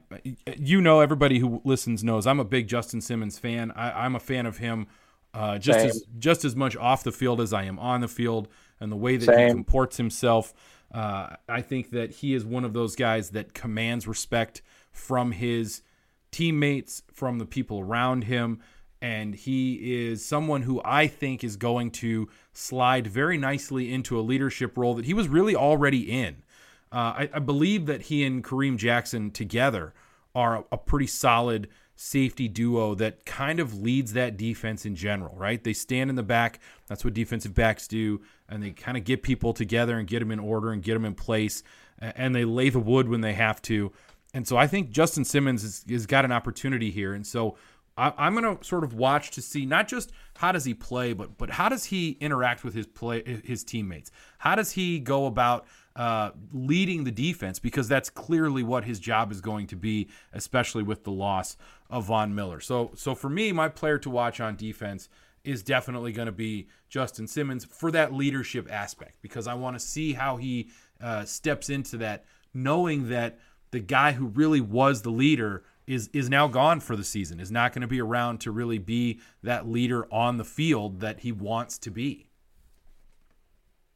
[0.57, 3.71] you know, everybody who listens knows I'm a big Justin Simmons fan.
[3.77, 4.89] I, am a fan of him
[5.37, 5.91] uh, just Same.
[5.91, 8.49] as just as much off the field as I am on the field,
[8.81, 9.49] and the way that Same.
[9.49, 10.55] he comports himself.
[10.93, 15.83] Uh, I think that he is one of those guys that commands respect from his
[16.31, 18.61] teammates, from the people around him,
[19.03, 24.23] and he is someone who I think is going to slide very nicely into a
[24.23, 26.45] leadership role that he was really already in.
[26.91, 29.93] Uh, I, I, believe that he and Kareem Jackson together
[30.35, 35.35] are a, a pretty solid safety duo that kind of leads that defense in general,
[35.35, 35.65] right?
[35.65, 36.61] They stand in the back.
[36.87, 38.21] That's what defensive backs do.
[38.49, 41.07] And they kind of get people together and get them in order and get them
[41.07, 41.63] in place.
[41.99, 43.93] And they lay the wood when they have to.
[44.35, 47.15] And so I think Justin Simmons has, has got an opportunity here.
[47.15, 47.57] And so
[47.97, 51.15] I, am going to sort of watch to see not just how does he play,
[51.15, 54.11] but but how does he interact with his play his teammates?
[54.39, 59.33] How does he go about uh, leading the defense because that's clearly what his job
[59.33, 61.57] is going to be, especially with the loss
[61.89, 62.61] of Von Miller.
[62.61, 65.09] So, so for me, my player to watch on defense
[65.43, 69.85] is definitely going to be Justin Simmons for that leadership aspect because I want to
[69.85, 70.69] see how he
[71.01, 73.39] uh, steps into that, knowing that
[73.71, 77.51] the guy who really was the leader is is now gone for the season, is
[77.51, 81.33] not going to be around to really be that leader on the field that he
[81.33, 82.26] wants to be.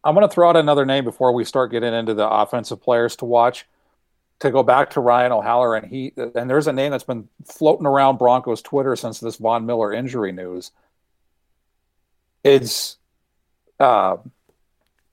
[0.03, 3.17] I'm going to throw out another name before we start getting into the offensive players
[3.17, 3.67] to watch.
[4.41, 8.17] To go back to Ryan O'Halloran, he and there's a name that's been floating around
[8.17, 10.71] Broncos Twitter since this Von Miller injury news.
[12.43, 12.97] It's
[13.79, 14.17] uh,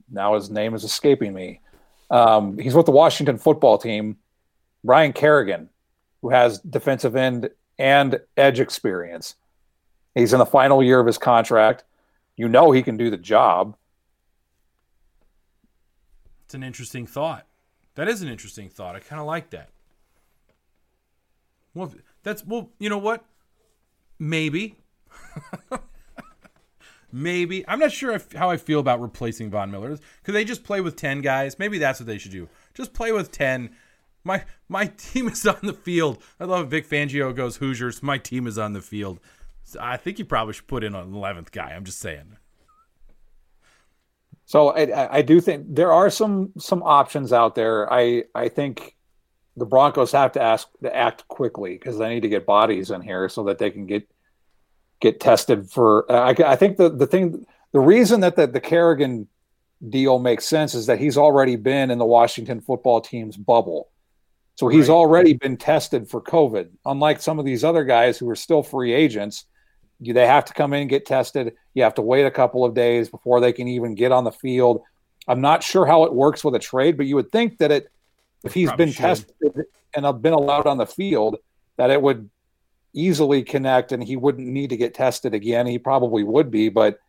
[0.10, 1.60] now his name is escaping me.
[2.10, 4.16] Um, he's with the Washington football team.
[4.86, 5.70] Ryan Kerrigan,
[6.22, 9.36] who has defensive end and edge experience.
[10.16, 11.84] He's in the final year of his contract.
[12.38, 13.76] You know he can do the job.
[16.48, 17.46] It's an interesting thought.
[17.96, 18.96] That is an interesting thought.
[18.96, 19.68] I kind of like that.
[21.74, 23.26] Well, that's well, you know what?
[24.18, 24.78] Maybe.
[27.12, 27.68] Maybe.
[27.68, 29.98] I'm not sure if, how I feel about replacing Von Miller.
[30.24, 31.60] Could they just play with 10 guys?
[31.60, 32.48] Maybe that's what they should do.
[32.74, 33.72] Just play with 10.
[34.24, 36.24] My my team is on the field.
[36.40, 38.02] I love Vic Fangio goes Hoosiers.
[38.02, 39.20] My team is on the field.
[39.66, 41.72] So I think you probably should put in an 11th guy.
[41.72, 42.38] I'm just saying.
[44.48, 47.92] So I, I do think there are some some options out there.
[47.92, 48.96] I I think
[49.58, 53.02] the Broncos have to ask to act quickly because they need to get bodies in
[53.02, 54.10] here so that they can get
[55.02, 56.10] get tested for.
[56.10, 59.28] I, I think the the thing the reason that the, the Kerrigan
[59.90, 63.90] deal makes sense is that he's already been in the Washington football team's bubble.
[64.56, 64.96] So he's right.
[64.96, 66.70] already been tested for COVID.
[66.86, 69.44] Unlike some of these other guys who are still free agents,
[70.00, 71.56] they have to come in and get tested.
[71.74, 74.32] You have to wait a couple of days before they can even get on the
[74.32, 74.84] field.
[75.28, 77.92] I'm not sure how it works with a trade, but you would think that it,
[78.44, 79.02] if he's Probably been should.
[79.02, 81.38] tested and have been allowed on the field,
[81.78, 82.30] that it would
[82.94, 85.68] easily connect and he wouldn't need to get tested again.
[85.68, 87.00] He probably would be, but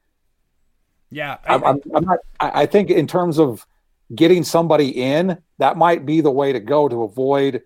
[1.11, 2.19] yeah, I, I'm, I'm not.
[2.39, 3.67] I think in terms of
[4.15, 7.63] getting somebody in, that might be the way to go to avoid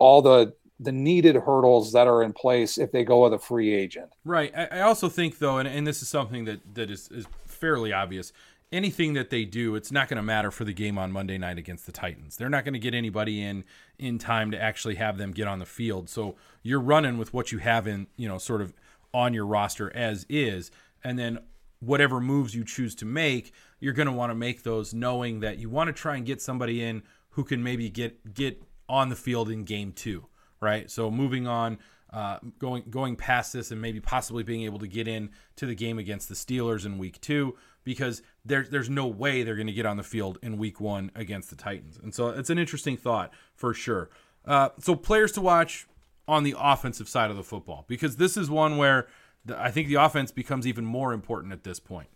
[0.00, 3.72] all the the needed hurdles that are in place if they go with a free
[3.72, 4.10] agent.
[4.24, 4.52] Right.
[4.56, 7.92] I, I also think though, and, and this is something that that is, is fairly
[7.92, 8.32] obvious.
[8.72, 11.58] Anything that they do, it's not going to matter for the game on Monday night
[11.58, 12.36] against the Titans.
[12.36, 13.62] They're not going to get anybody in
[13.98, 16.08] in time to actually have them get on the field.
[16.08, 18.74] So you're running with what you have in, you know, sort of
[19.12, 20.72] on your roster as is,
[21.04, 21.38] and then
[21.78, 25.58] whatever moves you choose to make, you're going to want to make those knowing that
[25.58, 29.16] you want to try and get somebody in who can maybe get get on the
[29.16, 30.26] field in game two,
[30.64, 30.90] right?
[30.90, 31.78] So moving on,
[32.12, 35.74] uh, going going past this and maybe possibly being able to get in to the
[35.74, 39.72] game against the Steelers in week two because there's there's no way they're going to
[39.72, 42.96] get on the field in week one against the Titans, and so it's an interesting
[42.96, 44.10] thought for sure.
[44.44, 45.86] Uh, so players to watch
[46.26, 49.06] on the offensive side of the football because this is one where
[49.54, 52.08] I think the offense becomes even more important at this point.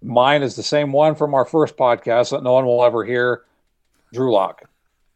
[0.00, 3.42] Mine is the same one from our first podcast that no one will ever hear.
[4.12, 4.62] Drew Lock.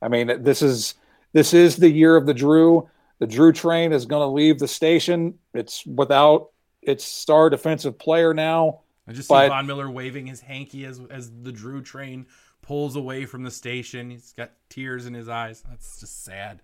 [0.01, 0.95] I mean, this is
[1.37, 2.88] this is the year of the Drew.
[3.18, 5.35] The Drew train is going to leave the station.
[5.53, 6.49] It's without
[6.81, 8.81] its star defensive player now.
[9.07, 12.25] I just but, see Von Miller waving his hanky as as the Drew train
[12.62, 14.09] pulls away from the station.
[14.09, 15.62] He's got tears in his eyes.
[15.68, 16.62] That's just sad.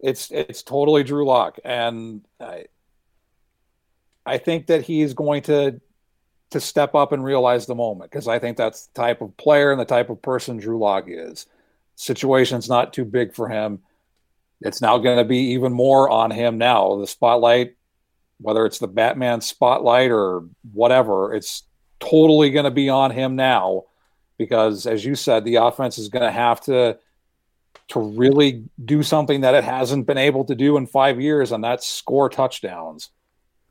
[0.00, 2.64] It's it's totally Drew Lock, and I
[4.24, 5.82] I think that he's going to
[6.48, 9.70] to step up and realize the moment because I think that's the type of player
[9.70, 11.44] and the type of person Drew Lock is.
[11.96, 13.80] Situation's not too big for him.
[14.60, 16.96] It's now going to be even more on him now.
[16.96, 17.76] The spotlight,
[18.40, 21.64] whether it's the Batman spotlight or whatever, it's
[22.00, 23.84] totally going to be on him now
[24.38, 26.98] because, as you said, the offense is going to have to
[27.88, 31.62] to really do something that it hasn't been able to do in five years, and
[31.62, 33.10] that's score touchdowns.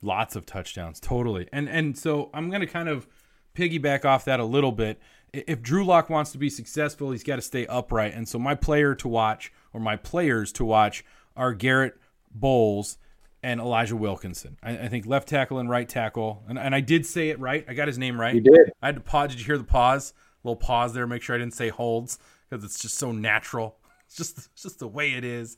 [0.01, 1.47] Lots of touchdowns, totally.
[1.51, 3.07] And and so I'm going to kind of
[3.55, 4.99] piggyback off that a little bit.
[5.33, 8.13] If Drew Lock wants to be successful, he's got to stay upright.
[8.13, 11.03] And so my player to watch, or my players to watch,
[11.35, 11.95] are Garrett
[12.33, 12.97] Bolles
[13.41, 14.57] and Elijah Wilkinson.
[14.63, 16.43] I, I, think left tackle and right tackle.
[16.47, 17.65] And, and I did say it right.
[17.67, 18.33] I got his name right.
[18.35, 18.71] You did.
[18.81, 19.31] I had to pause.
[19.31, 20.13] Did you hear the pause?
[20.43, 21.05] A little pause there.
[21.05, 22.19] Make sure I didn't say holds
[22.49, 23.77] because it's just so natural.
[24.05, 25.57] It's just it's just the way it is.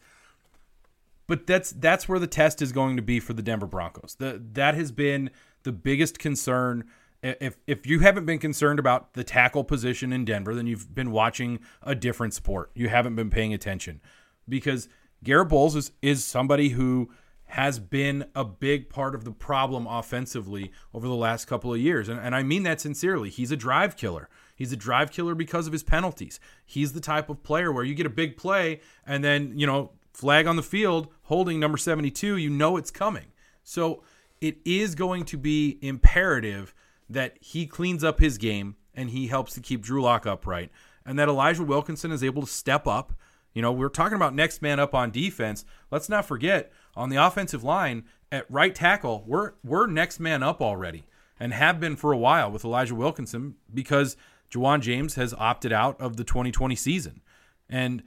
[1.27, 4.15] But that's that's where the test is going to be for the Denver Broncos.
[4.17, 5.29] The, that has been
[5.63, 6.85] the biggest concern.
[7.25, 11.11] If if you haven't been concerned about the tackle position in Denver, then you've been
[11.11, 12.71] watching a different sport.
[12.75, 14.01] You haven't been paying attention
[14.47, 14.87] because
[15.23, 17.09] Garrett Bolles is is somebody who
[17.47, 22.09] has been a big part of the problem offensively over the last couple of years.
[22.09, 23.29] And, and I mean that sincerely.
[23.29, 24.29] He's a drive killer.
[24.55, 26.39] He's a drive killer because of his penalties.
[26.65, 29.91] He's the type of player where you get a big play and then, you know,
[30.11, 33.27] flag on the field holding number 72, you know it's coming.
[33.63, 34.03] So
[34.41, 36.73] it is going to be imperative
[37.09, 40.71] that he cleans up his game and he helps to keep Drew Lock upright
[41.05, 43.13] and that Elijah Wilkinson is able to step up.
[43.53, 45.63] You know, we're talking about next man up on defense.
[45.91, 50.61] Let's not forget on the offensive line at right tackle, we're we're next man up
[50.61, 51.05] already
[51.39, 54.17] and have been for a while with Elijah Wilkinson because
[54.51, 57.21] Ja'Wuan James has opted out of the 2020 season.
[57.69, 58.03] And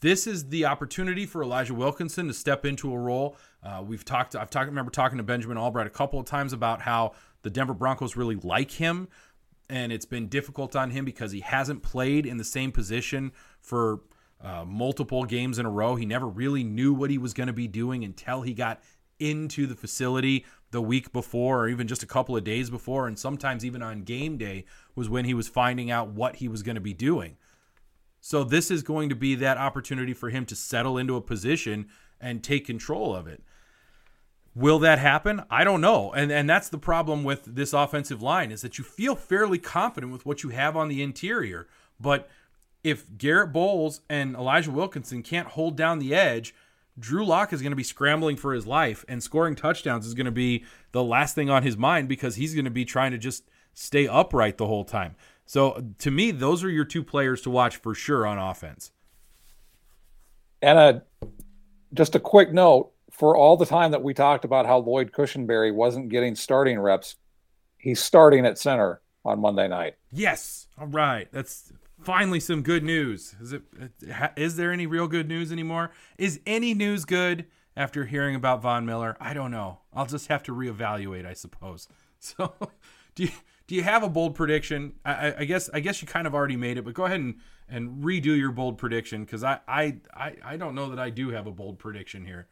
[0.00, 3.36] this is the opportunity for Elijah Wilkinson to step into a role.
[3.62, 4.34] Uh, we've talked.
[4.34, 4.66] I've talked.
[4.66, 8.36] Remember talking to Benjamin Albright a couple of times about how the Denver Broncos really
[8.36, 9.08] like him,
[9.68, 14.00] and it's been difficult on him because he hasn't played in the same position for
[14.42, 15.94] uh, multiple games in a row.
[15.94, 18.82] He never really knew what he was going to be doing until he got
[19.18, 23.16] into the facility the week before or even just a couple of days before and
[23.18, 24.64] sometimes even on game day
[24.96, 27.36] was when he was finding out what he was going to be doing.
[28.20, 31.88] So this is going to be that opportunity for him to settle into a position
[32.20, 33.42] and take control of it.
[34.54, 35.42] Will that happen?
[35.50, 36.12] I don't know.
[36.12, 40.12] And and that's the problem with this offensive line is that you feel fairly confident
[40.12, 42.28] with what you have on the interior, but
[42.84, 46.54] if Garrett Bolles and Elijah Wilkinson can't hold down the edge,
[46.98, 50.26] Drew Lock is going to be scrambling for his life, and scoring touchdowns is going
[50.26, 53.18] to be the last thing on his mind because he's going to be trying to
[53.18, 55.14] just stay upright the whole time.
[55.46, 58.90] So to me, those are your two players to watch for sure on offense.
[60.60, 61.02] And a,
[61.94, 62.92] just a quick note
[63.22, 67.14] for all the time that we talked about how Lloyd Cushenberry wasn't getting starting reps,
[67.78, 69.94] he's starting at center on Monday night.
[70.10, 70.66] Yes.
[70.76, 71.28] All right.
[71.30, 73.36] That's finally some good news.
[73.40, 73.62] Is it
[74.36, 75.92] is there any real good news anymore?
[76.18, 77.46] Is any news good
[77.76, 79.16] after hearing about Von Miller?
[79.20, 79.82] I don't know.
[79.94, 81.86] I'll just have to reevaluate, I suppose.
[82.18, 82.54] So,
[83.14, 83.30] do you
[83.68, 84.94] do you have a bold prediction?
[85.04, 87.36] I, I guess I guess you kind of already made it, but go ahead and,
[87.68, 91.30] and redo your bold prediction because I, I I I don't know that I do
[91.30, 92.48] have a bold prediction here.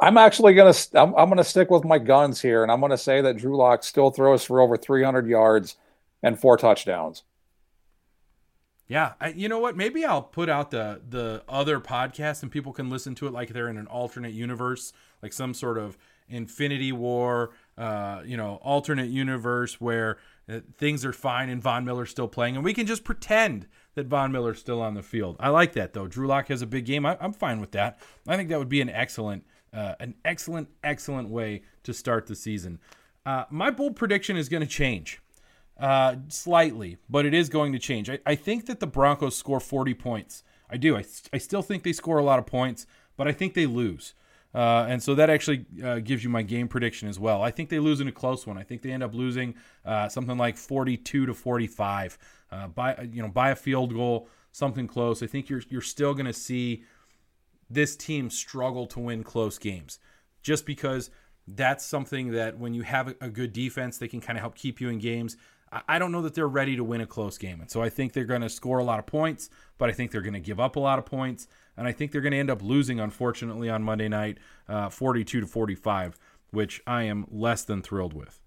[0.00, 3.20] I'm actually gonna I'm, I'm gonna stick with my guns here, and I'm gonna say
[3.20, 5.76] that Drew Lock still throws for over 300 yards
[6.22, 7.24] and four touchdowns.
[8.86, 9.76] Yeah, I, you know what?
[9.76, 13.50] Maybe I'll put out the the other podcast and people can listen to it like
[13.50, 14.92] they're in an alternate universe,
[15.22, 20.18] like some sort of Infinity War, uh, you know, alternate universe where
[20.48, 24.06] uh, things are fine and Von Miller's still playing, and we can just pretend that
[24.06, 25.36] Von Miller's still on the field.
[25.38, 26.06] I like that though.
[26.06, 27.04] Drew Lock has a big game.
[27.04, 27.98] I, am fine with that.
[28.26, 32.34] I think that would be an excellent, uh, an excellent, excellent way to start the
[32.34, 32.78] season.
[33.24, 35.20] Uh, my bold prediction is going to change
[35.78, 38.08] uh, slightly, but it is going to change.
[38.08, 40.42] I, I think that the Broncos score 40 points.
[40.70, 40.96] I do.
[40.96, 44.14] I, I still think they score a lot of points, but I think they lose.
[44.54, 47.42] Uh, and so that actually uh, gives you my game prediction as well.
[47.42, 48.56] I think they lose in a close one.
[48.56, 49.54] I think they end up losing
[49.84, 52.18] uh, something like 42 to 45
[52.50, 55.22] uh, by you know by a field goal, something close.
[55.22, 56.82] I think you're you're still going to see
[57.70, 59.98] this team struggle to win close games,
[60.42, 61.10] just because
[61.46, 64.80] that's something that when you have a, good defense, they can kind of help keep
[64.80, 65.36] you in games.
[65.86, 67.60] I don't know that they're ready to win a close game.
[67.60, 70.10] And so I think they're going to score a lot of points, but I think
[70.10, 71.46] they're going to give up a lot of points.
[71.76, 75.42] And I think they're going to end up losing, unfortunately, on Monday night, uh, 42
[75.42, 76.18] to 45,
[76.52, 78.40] which I am less than thrilled with.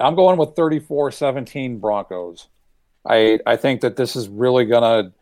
[0.00, 2.48] I'm going with 34 17 Broncos.
[3.04, 5.12] I, I think that this is really going to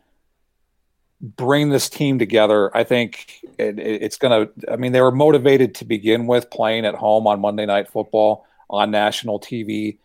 [1.25, 2.75] bring this team together.
[2.75, 6.49] I think it, it, it's going to, I mean, they were motivated to begin with
[6.51, 9.97] playing at home on Monday Night Football on national TV.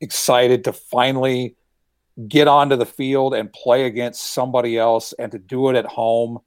[0.00, 1.56] Excited to finally
[2.26, 6.40] get onto the field and play against somebody else and to do it at home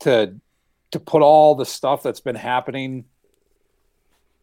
[0.00, 0.34] to
[0.90, 3.04] to put all the stuff that's been happening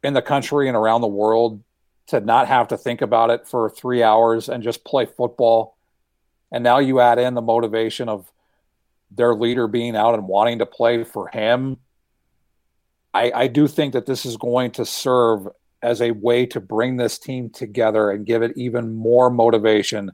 [0.02, 1.62] in the country and around the world
[2.08, 5.78] to not have to think about it for 3 hours and just play football
[6.52, 8.32] and now you add in the motivation of
[9.12, 11.78] their leader being out and wanting to play for him
[13.18, 15.48] I, I do think that this is going to serve
[15.82, 20.12] as a way to bring this team together and give it even more motivation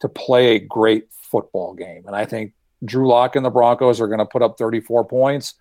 [0.00, 2.04] to play a great football game.
[2.06, 2.52] And I think
[2.84, 5.54] Drew Lock and the Broncos are going to put up 34 points.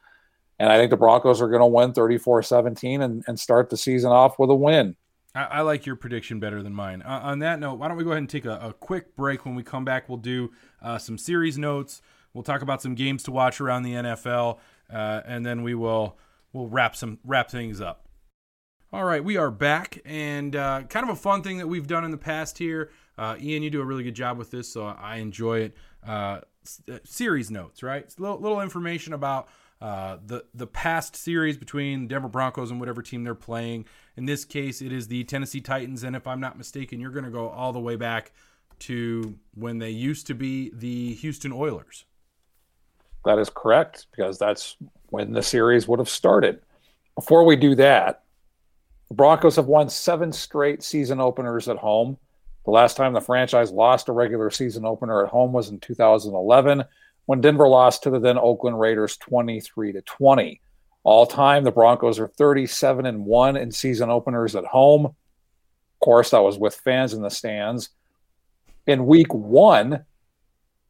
[0.59, 4.11] And I think the Broncos are going to win 34 17 and, start the season
[4.11, 4.95] off with a win.
[5.33, 7.01] I, I like your prediction better than mine.
[7.01, 9.45] Uh, on that note, why don't we go ahead and take a, a quick break?
[9.45, 12.03] When we come back, we'll do uh, some series notes.
[12.33, 14.59] We'll talk about some games to watch around the NFL,
[14.91, 16.17] uh, and then we will
[16.51, 18.07] we'll wrap some wrap things up.
[18.91, 22.05] All right, we are back, and uh, kind of a fun thing that we've done
[22.05, 22.91] in the past here.
[23.17, 25.77] Uh, Ian, you do a really good job with this, so I enjoy it.
[26.05, 26.41] Uh,
[26.89, 28.11] uh series notes, right?
[28.17, 29.47] Little, little information about
[29.81, 33.85] uh, the the past series between Denver Broncos and whatever team they're playing.
[34.15, 37.25] In this case, it is the Tennessee Titans, and if I'm not mistaken, you're going
[37.25, 38.31] to go all the way back
[38.79, 42.05] to when they used to be the Houston Oilers.
[43.25, 44.75] That is correct, because that's
[45.09, 46.61] when the series would have started.
[47.15, 48.23] Before we do that,
[49.07, 52.17] the Broncos have won seven straight season openers at home.
[52.65, 56.83] The last time the franchise lost a regular season opener at home was in 2011
[57.25, 60.61] when Denver lost to the then Oakland Raiders 23 to 20.
[61.03, 65.05] All time, the Broncos are 37 and 1 in season openers at home.
[65.05, 67.89] Of course, that was with fans in the stands.
[68.87, 70.05] In week one,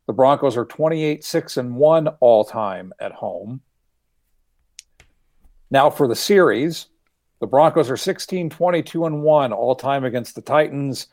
[0.06, 3.62] the Broncos are 28 6 and 1 all time at home.
[5.72, 6.88] Now, for the series,
[7.40, 11.08] the Broncos are 16 22 and 1 all time against the Titans,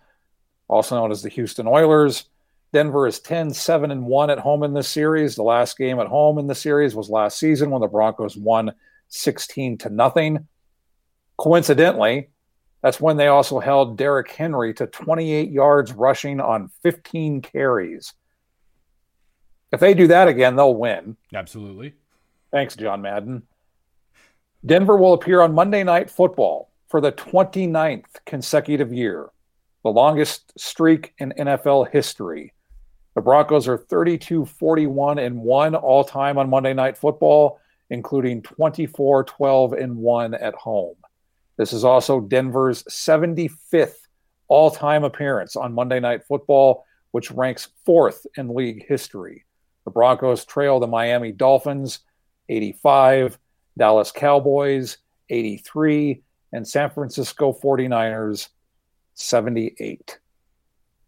[0.68, 2.26] also known as the Houston Oilers.
[2.72, 5.34] Denver is 10 7 and 1 at home in this series.
[5.34, 8.72] The last game at home in the series was last season when the Broncos won
[9.08, 10.46] 16 to nothing.
[11.36, 12.28] Coincidentally,
[12.82, 18.12] that's when they also held Derrick Henry to 28 yards rushing on 15 carries.
[19.72, 21.16] If they do that again, they'll win.
[21.34, 21.94] Absolutely.
[22.50, 23.44] Thanks, John Madden.
[24.66, 29.30] Denver will appear on Monday Night Football for the 29th consecutive year,
[29.84, 32.52] the longest streak in NFL history.
[33.14, 37.60] The Broncos are 32 41 and 1 all time on Monday Night Football,
[37.90, 40.96] including 24 12 and 1 at home.
[41.56, 43.94] This is also Denver's 75th
[44.48, 49.44] all time appearance on Monday Night Football, which ranks fourth in league history.
[49.90, 51.98] The Broncos trail the Miami Dolphins
[52.48, 53.40] 85
[53.76, 54.98] Dallas Cowboys
[55.30, 56.22] 83,
[56.52, 58.50] and San Francisco 49ers
[59.14, 60.20] 78.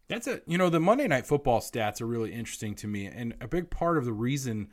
[0.09, 0.43] That's it.
[0.49, 3.71] you know the Monday Night Football stats are really interesting to me, and a big
[3.71, 4.67] part of the reason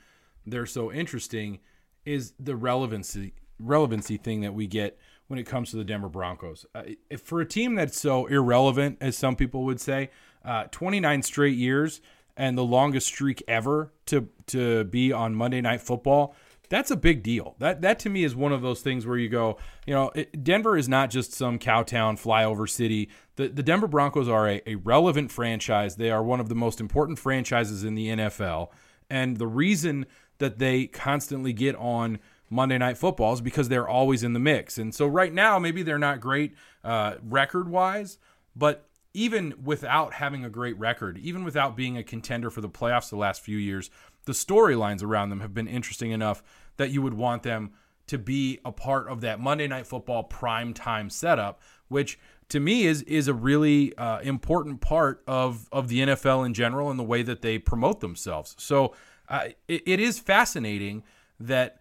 [0.43, 1.60] they're so interesting
[2.03, 4.97] is the relevancy relevancy thing that we get
[5.28, 6.66] when it comes to the Denver Broncos.
[6.74, 6.84] Uh,
[7.24, 10.10] for a team that's so irrelevant, as some people would say,
[10.43, 12.01] uh, 29 straight years
[12.40, 16.34] and the longest streak ever to to be on Monday Night Football.
[16.70, 17.56] That's a big deal.
[17.60, 20.44] That that to me is one of those things where you go, you know, it,
[20.44, 23.10] Denver is not just some cowtown flyover city.
[23.36, 25.98] The the Denver Broncos are a, a relevant franchise.
[25.98, 28.70] They are one of the most important franchises in the NFL,
[29.10, 30.06] and the reason
[30.38, 32.20] that they constantly get on
[32.50, 34.78] Monday Night Football is because they're always in the mix.
[34.78, 38.18] And so right now, maybe they're not great uh, record wise,
[38.56, 43.10] but even without having a great record, even without being a contender for the playoffs
[43.10, 43.89] the last few years,
[44.26, 46.43] the storylines around them have been interesting enough
[46.78, 47.72] that you would want them
[48.07, 52.86] to be a part of that Monday Night Football prime time setup, which to me
[52.86, 57.03] is is a really uh, important part of of the NFL in general and the
[57.03, 58.55] way that they promote themselves.
[58.57, 58.95] So
[59.28, 61.03] uh, it, it is fascinating
[61.39, 61.80] that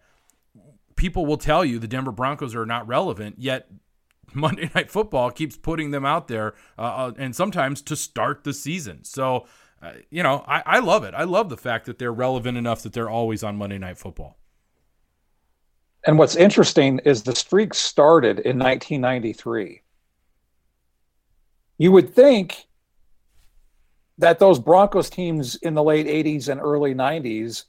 [0.95, 3.69] people will tell you the Denver Broncos are not relevant, yet
[4.33, 8.53] Monday Night Football keeps putting them out there, uh, uh, and sometimes to start the
[8.53, 9.03] season.
[9.03, 9.47] So,
[9.81, 11.13] uh, you know, I, I love it.
[11.13, 14.37] I love the fact that they're relevant enough that they're always on Monday Night Football.
[16.05, 19.81] And what's interesting is the streak started in 1993.
[21.77, 22.67] You would think
[24.17, 27.65] that those Broncos teams in the late 80s and early 90s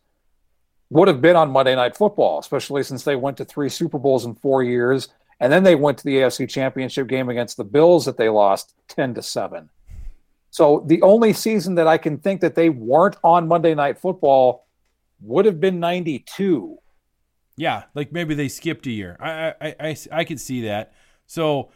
[0.90, 4.24] would have been on Monday Night Football, especially since they went to three Super Bowls
[4.24, 5.08] in four years
[5.40, 8.74] and then they went to the AFC Championship game against the Bills that they lost
[8.88, 9.68] 10 to 7.
[10.50, 14.66] So the only season that I can think that they weren't on Monday Night Football
[15.20, 16.76] would have been 92.
[17.56, 19.16] Yeah, like maybe they skipped a year.
[19.20, 20.92] I I I, I could see that.
[21.26, 21.70] So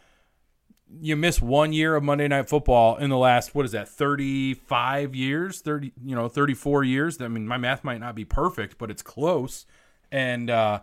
[1.00, 5.14] you miss one year of Monday Night Football in the last what is that 35
[5.14, 8.90] years 30 you know 34 years I mean my math might not be perfect but
[8.90, 9.66] it's close
[10.12, 10.80] and uh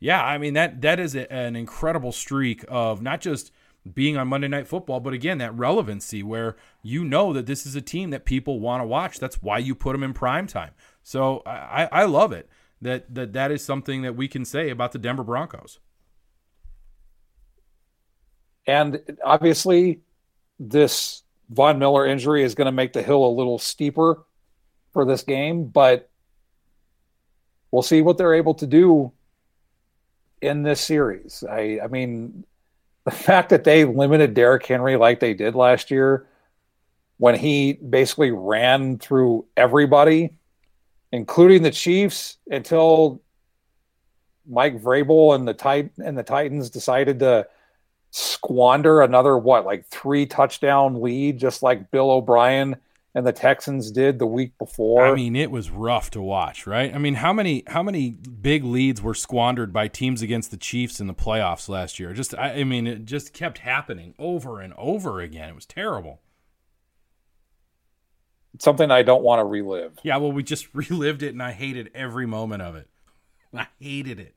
[0.00, 3.52] yeah, I mean that that is a, an incredible streak of not just
[3.94, 7.76] being on Monday Night Football, but again that relevancy where you know that this is
[7.76, 9.18] a team that people want to watch.
[9.18, 10.72] That's why you put them in prime time.
[11.02, 12.48] So I, I love it
[12.80, 15.78] that that that is something that we can say about the Denver Broncos.
[18.66, 20.00] And obviously,
[20.58, 24.24] this Von Miller injury is going to make the hill a little steeper
[24.92, 26.08] for this game, but
[27.70, 29.12] we'll see what they're able to do
[30.40, 31.44] in this series.
[31.48, 32.44] I, I mean,
[33.04, 36.26] the fact that they limited Derrick Henry like they did last year,
[37.18, 40.30] when he basically ran through everybody,
[41.12, 43.20] including the Chiefs, until
[44.48, 47.46] Mike Vrabel and the tit- and the Titans decided to
[48.10, 52.76] squander another what like three touchdown lead, just like Bill O'Brien
[53.14, 55.06] and the Texans did the week before.
[55.06, 56.94] I mean, it was rough to watch, right?
[56.94, 61.00] I mean, how many how many big leads were squandered by teams against the Chiefs
[61.00, 62.12] in the playoffs last year?
[62.12, 65.48] Just I, I mean, it just kept happening over and over again.
[65.48, 66.20] It was terrible.
[68.54, 69.98] It's something I don't want to relive.
[70.02, 72.88] Yeah, well, we just relived it, and I hated every moment of it.
[73.52, 74.36] I hated it.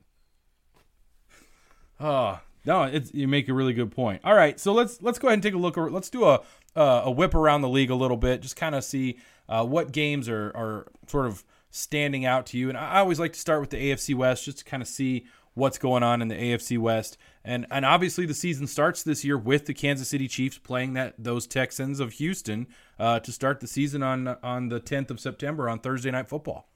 [2.00, 4.22] Oh no, it's, you make a really good point.
[4.24, 5.76] All right, so let's let's go ahead and take a look.
[5.76, 6.40] Let's do a
[6.76, 9.18] uh, a whip around the league a little bit, just kind of see
[9.48, 12.68] uh, what games are, are sort of standing out to you.
[12.68, 15.26] And I always like to start with the AFC West just to kind of see
[15.54, 17.16] what's going on in the AFC West.
[17.44, 21.14] And and obviously the season starts this year with the Kansas City Chiefs playing that
[21.18, 22.66] those Texans of Houston
[22.98, 26.68] uh, to start the season on on the 10th of September on Thursday Night Football.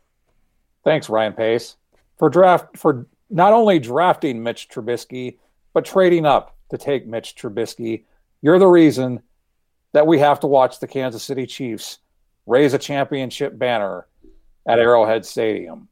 [0.84, 1.76] Thanks, Ryan Pace,
[2.18, 5.38] for draft for not only drafting Mitch Trubisky
[5.74, 8.04] but trading up to take Mitch Trubisky.
[8.42, 9.22] You're the reason
[9.92, 11.98] that we have to watch the Kansas City Chiefs
[12.46, 14.06] raise a championship banner
[14.66, 15.88] at Arrowhead Stadium.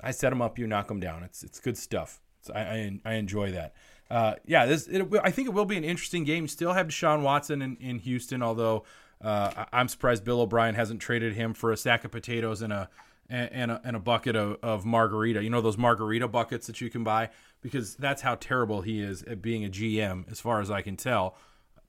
[0.00, 1.22] I set them up, you knock them down.
[1.22, 2.20] It's it's good stuff.
[2.40, 3.74] It's, I, I, I enjoy that.
[4.10, 6.46] Uh, yeah, this it, I think it will be an interesting game.
[6.48, 8.84] Still have Deshaun Watson in, in Houston, although
[9.20, 12.88] uh, I'm surprised Bill O'Brien hasn't traded him for a sack of potatoes and a
[13.28, 15.42] and a, and a bucket of, of margarita.
[15.42, 17.30] You know those margarita buckets that you can buy
[17.60, 20.96] because that's how terrible he is at being a GM, as far as I can
[20.96, 21.36] tell.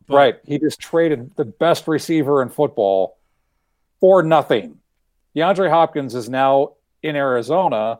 [0.07, 0.39] But, right.
[0.45, 3.17] He just traded the best receiver in football
[3.99, 4.79] for nothing.
[5.35, 7.99] DeAndre Hopkins is now in Arizona,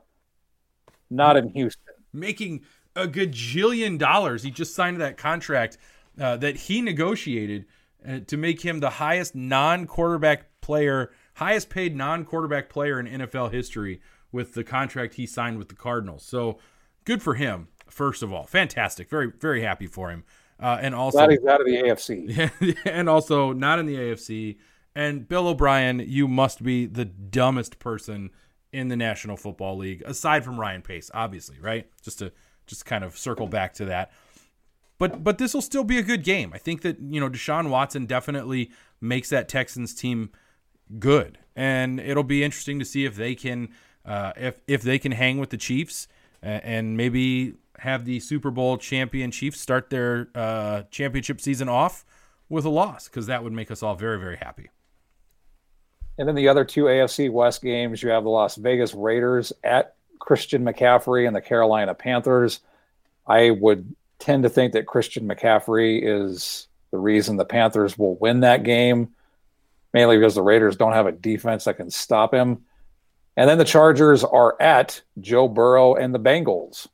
[1.10, 1.94] not in Houston.
[2.14, 2.62] Making
[2.96, 4.44] a gajillion dollars.
[4.44, 5.78] He just signed that contract
[6.20, 7.66] uh, that he negotiated
[8.08, 13.06] uh, to make him the highest non quarterback player, highest paid non quarterback player in
[13.06, 14.02] NFL history
[14.32, 16.24] with the contract he signed with the Cardinals.
[16.24, 16.58] So
[17.06, 18.46] good for him, first of all.
[18.46, 19.10] Fantastic.
[19.10, 20.24] Very, very happy for him.
[20.60, 22.78] Uh, and also Glad he's out of the AFC.
[22.86, 24.58] and also not in the AFC.
[24.96, 28.32] And Bill O'Brien, you must be the dumbest person
[28.72, 31.90] in the National Football League, aside from Ryan Pace, obviously, right?
[32.02, 32.32] Just to
[32.66, 34.12] just kind of circle back to that.
[34.98, 36.52] But but this will still be a good game.
[36.54, 40.32] I think that you know Deshaun Watson definitely makes that Texans team
[40.98, 43.70] good, and it'll be interesting to see if they can
[44.06, 46.08] uh, if if they can hang with the Chiefs
[46.42, 52.06] and, and maybe have the Super Bowl champion Chiefs start their uh, championship season off
[52.50, 54.70] with a loss because that would make us all very very happy.
[56.18, 59.96] And then the other two AFC West games, you have the Las Vegas Raiders at
[60.20, 62.60] Christian McCaffrey and the Carolina Panthers.
[63.28, 68.40] I would tend to think that Christian McCaffrey is the reason the Panthers will win
[68.40, 69.10] that game,
[69.94, 72.64] mainly because the Raiders don't have a defense that can stop him.
[73.36, 76.88] And then the Chargers are at Joe Burrow and the Bengals.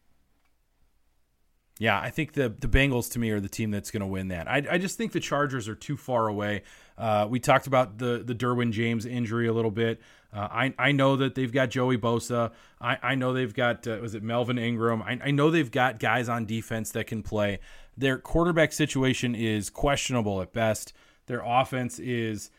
[1.83, 4.29] Yeah, I think the the Bengals to me are the team that's going to win
[4.29, 4.47] that.
[4.47, 6.63] I, I just think the Chargers are too far away.
[6.97, 9.99] Uh, we talked about the the Derwin James injury a little bit.
[10.33, 12.53] Uh, I I know that they've got Joey Bosa.
[12.79, 15.01] I, I know they've got uh, was it Melvin Ingram.
[15.01, 17.59] I, I know they've got guys on defense that can play.
[17.97, 20.93] Their quarterback situation is questionable at best.
[21.25, 22.49] Their offense is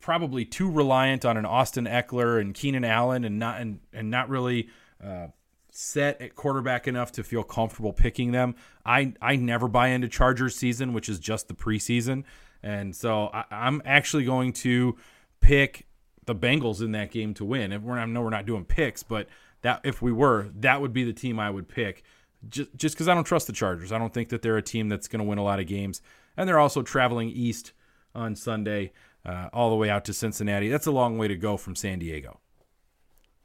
[0.00, 4.28] probably too reliant on an Austin Ekeler and Keenan Allen and not and, and not
[4.28, 4.68] really
[5.02, 5.28] uh,
[5.76, 8.54] set at quarterback enough to feel comfortable picking them.
[8.86, 12.24] I I never buy into Chargers season, which is just the preseason,
[12.62, 14.96] and so I, I'm actually going to
[15.40, 15.86] pick
[16.26, 17.72] the Bengals in that game to win.
[17.72, 19.28] If we're I know we're not doing picks, but
[19.62, 22.04] that if we were, that would be the team I would pick.
[22.48, 23.90] Just just because I don't trust the Chargers.
[23.90, 26.00] I don't think that they're a team that's going to win a lot of games,
[26.36, 27.72] and they're also traveling east
[28.14, 28.92] on Sunday,
[29.26, 30.68] uh, all the way out to Cincinnati.
[30.68, 32.38] That's a long way to go from San Diego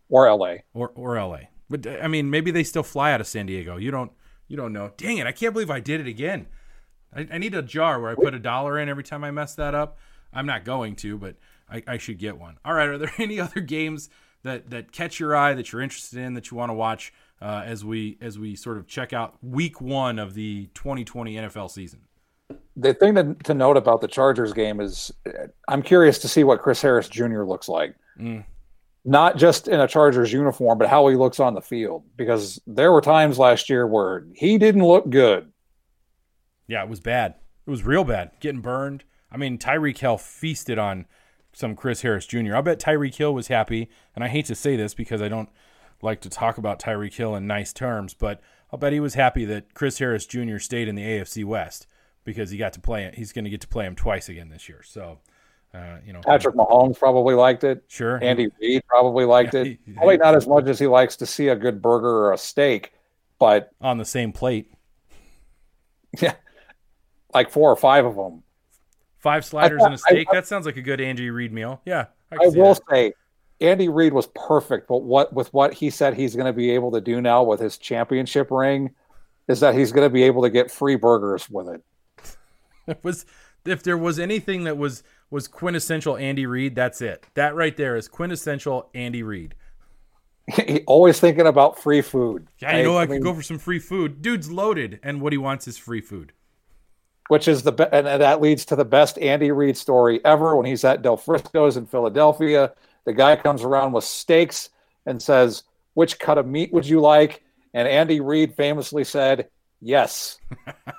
[0.09, 1.39] or LA or or LA.
[1.69, 3.77] But I mean, maybe they still fly out of San Diego.
[3.77, 4.11] You don't
[4.47, 4.91] you don't know.
[4.97, 5.27] Dang it!
[5.27, 6.47] I can't believe I did it again.
[7.15, 9.55] I, I need a jar where I put a dollar in every time I mess
[9.55, 9.97] that up.
[10.33, 11.35] I'm not going to, but
[11.69, 12.57] I, I should get one.
[12.63, 12.87] All right.
[12.87, 14.09] Are there any other games
[14.43, 17.63] that that catch your eye that you're interested in that you want to watch uh,
[17.65, 22.01] as we as we sort of check out Week One of the 2020 NFL season?
[22.75, 25.11] The thing to, to note about the Chargers game is,
[25.67, 27.43] I'm curious to see what Chris Harris Jr.
[27.43, 27.93] looks like.
[28.17, 28.45] Mm.
[29.09, 32.03] Not just in a Chargers uniform, but how he looks on the field.
[32.15, 35.51] Because there were times last year where he didn't look good.
[36.67, 37.33] Yeah, it was bad.
[37.65, 38.29] It was real bad.
[38.39, 39.03] Getting burned.
[39.31, 41.07] I mean, Tyreek Hill feasted on
[41.53, 42.55] some Chris Harris Jr.
[42.55, 45.49] I'll bet Tyreek Hill was happy, and I hate to say this because I don't
[46.03, 48.39] like to talk about Tyreek Hill in nice terms, but
[48.71, 50.59] I'll bet he was happy that Chris Harris Jr.
[50.59, 51.87] stayed in the AFC West
[52.23, 53.11] because he got to play.
[53.15, 54.83] He's going to get to play him twice again this year.
[54.83, 55.17] So,
[55.73, 57.83] uh, you know, Patrick Mahomes probably liked it.
[57.87, 58.23] Sure.
[58.23, 59.79] Andy Reid probably liked Yeah, it.
[59.85, 62.37] he- Probably not as much as he likes to see a good burger or a
[62.37, 62.93] steak,
[63.37, 64.71] but on the same plate,
[66.21, 66.33] yeah,
[67.33, 68.43] like four or five of them.
[69.19, 70.27] five sliders and a steak.
[70.31, 71.81] that sounds like a good Andy Reid meal.
[71.85, 72.81] Yeah, I, I will that.
[72.89, 73.13] say,
[73.61, 76.91] Andy Reid was perfect, but what with what he said he's going to be able
[76.93, 78.91] to do now with his championship ring
[79.47, 81.81] is that he's going to be able to get free burgers with it.
[82.87, 83.25] It was
[83.65, 87.25] if there was anything that was was quintessential Andy Reid, that's it.
[87.35, 89.55] That right there is quintessential Andy Reid.
[90.87, 92.47] Always thinking about free food.
[92.59, 94.21] Yeah, you know, I, could mean, go for some free food.
[94.21, 96.33] Dude's loaded, and what he wants is free food.
[97.27, 100.83] which is the and that leads to the best Andy Reid story ever when he's
[100.83, 102.73] at Del Frisco's in Philadelphia.
[103.05, 104.69] The guy comes around with steaks
[105.05, 107.43] and says, "Which cut of meat would you like?"
[107.75, 109.49] And Andy Reid famously said,
[109.79, 110.39] "Yes."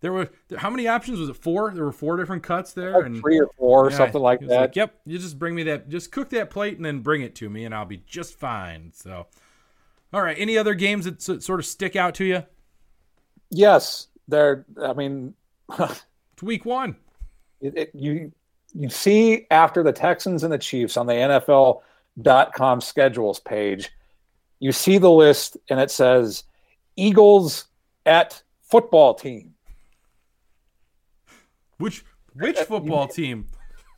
[0.00, 1.36] There were how many options was it?
[1.36, 1.72] Four.
[1.74, 4.74] There were four different cuts there, and Three or four, or Yeah, something like that.
[4.74, 5.88] yep, you just bring me that.
[5.90, 8.92] Just cook that plate and then bring it to me, and I'll be just fine.
[8.94, 9.26] So,
[10.12, 10.36] all right.
[10.38, 12.44] Any other games that sort of stick out to you?
[13.50, 14.64] Yes, they're.
[14.82, 15.34] I mean,
[15.78, 16.96] It's week one.
[17.60, 18.32] it, it- you
[18.72, 21.12] you see after the Texans and the Chiefs on the
[22.16, 23.90] NFL.com schedules page,
[24.60, 26.44] you see the list and it says
[26.96, 27.66] Eagles
[28.06, 29.54] at football team.
[31.80, 32.04] Which
[32.34, 33.46] which football you- team?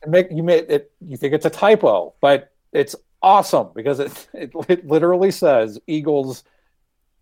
[0.07, 4.51] Make you may it you think it's a typo, but it's awesome because it it,
[4.67, 6.43] it literally says Eagles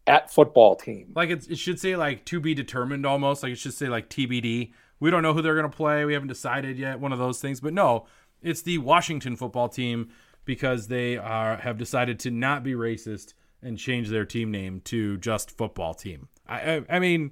[0.07, 1.11] at football team.
[1.15, 3.43] Like it's, it should say like to be determined almost.
[3.43, 4.73] Like it should say like TBD.
[4.99, 6.05] We don't know who they're going to play.
[6.05, 6.99] We haven't decided yet.
[6.99, 7.59] One of those things.
[7.59, 8.05] But no,
[8.41, 10.09] it's the Washington football team
[10.45, 15.17] because they are have decided to not be racist and change their team name to
[15.17, 16.29] just football team.
[16.47, 17.31] I I, I mean,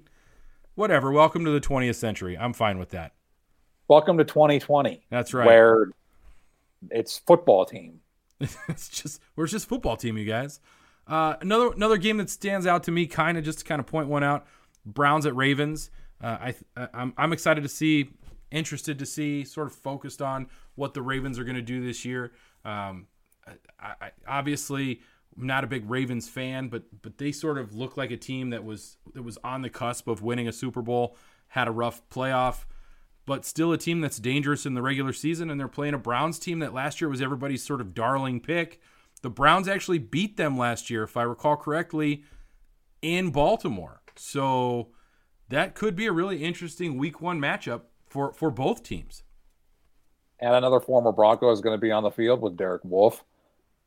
[0.75, 1.11] whatever.
[1.11, 2.37] Welcome to the 20th century.
[2.37, 3.13] I'm fine with that.
[3.89, 5.01] Welcome to 2020.
[5.09, 5.47] That's right.
[5.47, 5.89] Where
[6.91, 8.01] it's football team.
[8.39, 10.59] it's just we're just football team, you guys.
[11.07, 13.87] Uh, another another game that stands out to me, kind of just to kind of
[13.87, 14.45] point one out.
[14.85, 15.89] Browns at Ravens.
[16.21, 18.11] Uh, I I'm, I'm excited to see,
[18.51, 22.05] interested to see, sort of focused on what the Ravens are going to do this
[22.05, 22.31] year.
[22.63, 23.07] Um,
[23.79, 25.01] I, I, obviously,
[25.35, 28.51] I'm not a big Ravens fan, but but they sort of look like a team
[28.51, 31.17] that was that was on the cusp of winning a Super Bowl,
[31.47, 32.65] had a rough playoff,
[33.29, 35.51] but still a team that's dangerous in the regular season.
[35.51, 38.81] And they're playing a Browns team that last year was everybody's sort of darling pick.
[39.21, 42.23] The Browns actually beat them last year, if I recall correctly,
[43.03, 44.01] in Baltimore.
[44.15, 44.87] So
[45.47, 49.21] that could be a really interesting Week One matchup for for both teams.
[50.39, 53.23] And another former Bronco is going to be on the field with Derek Wolfe.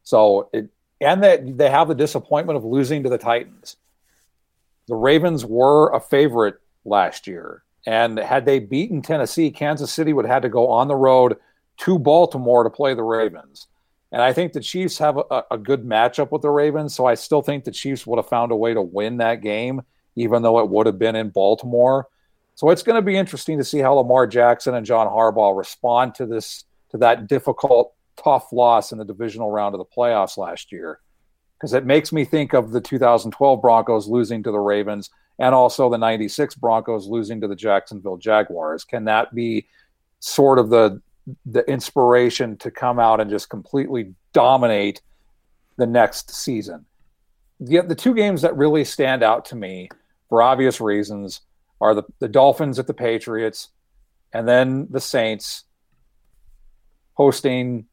[0.04, 0.70] So it
[1.00, 3.76] and that they have the disappointment of losing to the Titans.
[4.86, 10.24] The Ravens were a favorite last year, and had they beaten Tennessee, Kansas City would
[10.24, 11.36] have had to go on the road
[11.78, 13.66] to Baltimore to play the Ravens.
[14.12, 17.14] And I think the Chiefs have a, a good matchup with the Ravens, so I
[17.14, 19.82] still think the Chiefs would have found a way to win that game,
[20.16, 22.08] even though it would have been in Baltimore.
[22.54, 26.14] So it's going to be interesting to see how Lamar Jackson and John Harbaugh respond
[26.16, 30.70] to this to that difficult tough loss in the divisional round of the playoffs last
[30.70, 31.00] year
[31.62, 35.08] because it makes me think of the 2012 Broncos losing to the Ravens
[35.38, 38.84] and also the 96 Broncos losing to the Jacksonville Jaguars.
[38.84, 39.66] Can that be
[40.20, 41.00] sort of the
[41.46, 45.00] the inspiration to come out and just completely dominate
[45.76, 46.84] the next season?
[47.60, 49.88] The, the two games that really stand out to me
[50.28, 51.42] for obvious reasons
[51.80, 53.68] are the, the Dolphins at the Patriots
[54.32, 55.64] and then the Saints
[57.14, 57.86] hosting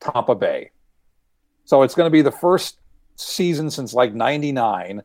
[0.00, 0.70] Tampa Bay.
[1.64, 2.78] So it's going to be the first
[3.16, 5.02] season since like 99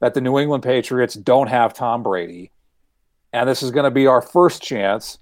[0.00, 2.50] that the New England Patriots don't have Tom Brady.
[3.32, 5.18] And this is going to be our first chance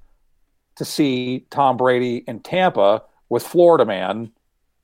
[0.77, 4.33] to see Tom Brady in Tampa with Florida man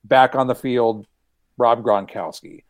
[0.03, 1.05] back on the field,
[1.57, 2.63] Rob Gronkowski.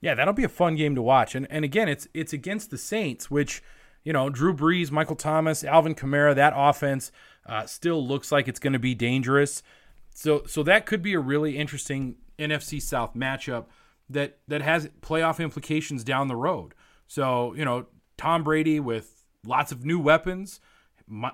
[0.00, 1.34] Yeah, that'll be a fun game to watch.
[1.34, 3.62] And and again, it's it's against the Saints, which,
[4.02, 7.12] you know, Drew Brees, Michael Thomas, Alvin Kamara, that offense
[7.46, 9.62] uh, still looks like it's going to be dangerous.
[10.10, 13.66] So so that could be a really interesting NFC South matchup
[14.10, 16.74] that that has playoff implications down the road.
[17.06, 17.86] So you know
[18.16, 20.60] Tom Brady with lots of new weapons.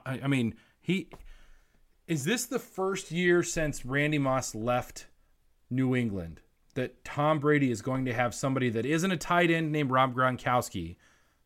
[0.04, 1.08] I mean he
[2.06, 5.06] is this the first year since Randy Moss left
[5.70, 6.40] New England
[6.74, 10.14] that Tom Brady is going to have somebody that isn't a tight end named Rob
[10.14, 10.96] Gronkowski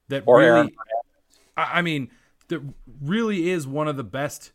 [0.09, 0.71] that or really Aaron.
[1.57, 2.11] I mean
[2.49, 2.61] that
[3.03, 4.53] really is one of the best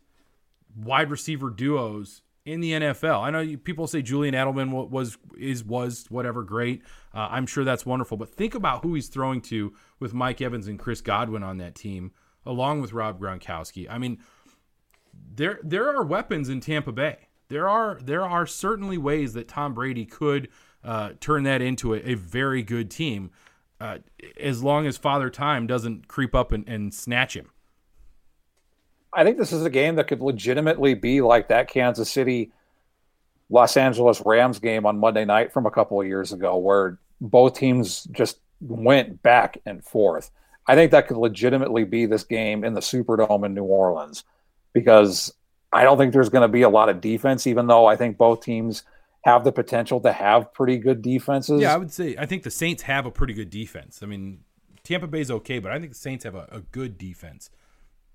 [0.76, 3.20] wide receiver duos in the NFL.
[3.22, 6.82] I know people say Julian Edelman was is was whatever great.
[7.14, 10.66] Uh, I'm sure that's wonderful, but think about who he's throwing to with Mike Evans
[10.66, 12.12] and Chris Godwin on that team,
[12.46, 13.86] along with Rob Gronkowski.
[13.90, 14.18] I mean,
[15.34, 17.28] there there are weapons in Tampa Bay.
[17.48, 20.48] There are there are certainly ways that Tom Brady could
[20.82, 23.30] uh, turn that into a, a very good team,
[23.78, 23.98] uh,
[24.40, 27.50] as long as Father Time doesn't creep up and, and snatch him.
[29.12, 32.52] I think this is a game that could legitimately be like that Kansas City
[33.50, 37.54] Los Angeles Rams game on Monday night from a couple of years ago, where both
[37.58, 40.30] teams just went back and forth.
[40.66, 44.24] I think that could legitimately be this game in the Superdome in New Orleans
[44.74, 45.32] because
[45.72, 48.18] I don't think there's going to be a lot of defense, even though I think
[48.18, 48.82] both teams
[49.22, 51.62] have the potential to have pretty good defenses.
[51.62, 54.00] Yeah, I would say I think the Saints have a pretty good defense.
[54.02, 54.40] I mean,
[54.84, 57.48] Tampa Bay's okay, but I think the Saints have a, a good defense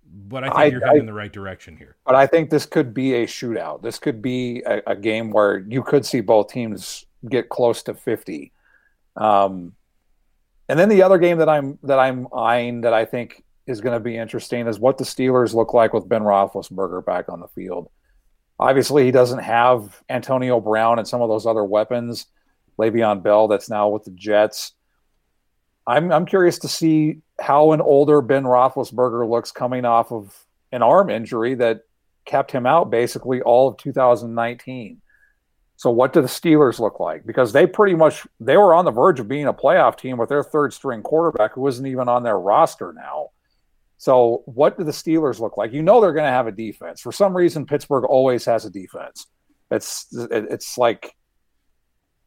[0.06, 1.96] but I think I, you're heading I, in the right direction here.
[2.06, 3.82] But I think this could be a shootout.
[3.82, 7.94] This could be a, a game where you could see both teams get close to
[7.94, 8.52] 50.
[9.16, 9.74] Um,
[10.70, 13.94] and then the other game that I'm that I'm eyeing that I think is going
[13.94, 17.48] to be interesting is what the Steelers look like with Ben Roethlisberger back on the
[17.48, 17.90] field.
[18.60, 22.28] Obviously, he doesn't have Antonio Brown and some of those other weapons.
[22.80, 24.74] Le'Veon Bell, that's now with the Jets.
[25.86, 30.82] I'm I'm curious to see how an older Ben Roethlisberger looks coming off of an
[30.82, 31.82] arm injury that
[32.26, 35.02] kept him out basically all of 2019.
[35.76, 37.26] So what do the Steelers look like?
[37.26, 40.30] Because they pretty much they were on the verge of being a playoff team with
[40.30, 43.30] their third string quarterback who isn't even on their roster now.
[43.98, 45.74] So what do the Steelers look like?
[45.74, 47.02] You know they're going to have a defense.
[47.02, 49.28] For some reason Pittsburgh always has a defense.
[49.72, 51.16] It's it's like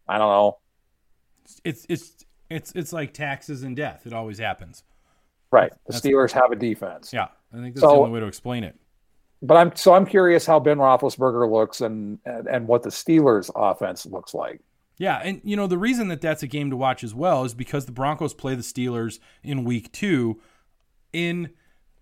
[0.09, 0.59] I don't know.
[1.65, 4.07] It's it's it's it's like taxes and death.
[4.07, 4.83] It always happens.
[5.51, 5.71] Right.
[5.87, 7.13] The that's, Steelers have a defense.
[7.13, 8.77] Yeah, I think that's so, the only way to explain it.
[9.43, 13.51] But I'm so I'm curious how Ben Roethlisberger looks and, and and what the Steelers'
[13.55, 14.61] offense looks like.
[14.99, 17.55] Yeah, and you know the reason that that's a game to watch as well is
[17.55, 20.41] because the Broncos play the Steelers in Week Two
[21.13, 21.51] in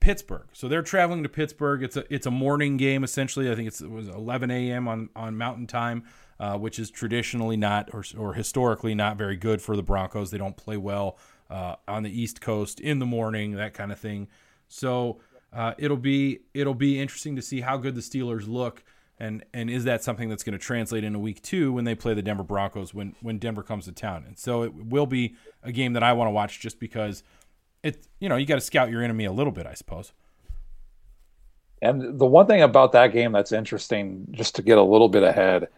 [0.00, 0.48] Pittsburgh.
[0.52, 1.82] So they're traveling to Pittsburgh.
[1.82, 3.50] It's a it's a morning game essentially.
[3.50, 4.86] I think it's, it was 11 a.m.
[4.86, 6.04] on on Mountain Time
[6.38, 10.30] uh, which is traditionally not or, or historically not very good for the Broncos.
[10.30, 11.18] They don't play well
[11.50, 14.28] uh, on the East Coast in the morning, that kind of thing.
[14.68, 15.20] So
[15.52, 18.82] uh, it'll be it'll be interesting to see how good the Steelers look,
[19.18, 22.14] and and is that something that's going to translate into Week Two when they play
[22.14, 24.24] the Denver Broncos when when Denver comes to town?
[24.26, 27.22] And so it will be a game that I want to watch just because
[27.82, 30.12] it you know you got to scout your enemy a little bit, I suppose.
[31.82, 35.22] And the one thing about that game that's interesting, just to get a little bit
[35.22, 35.68] ahead,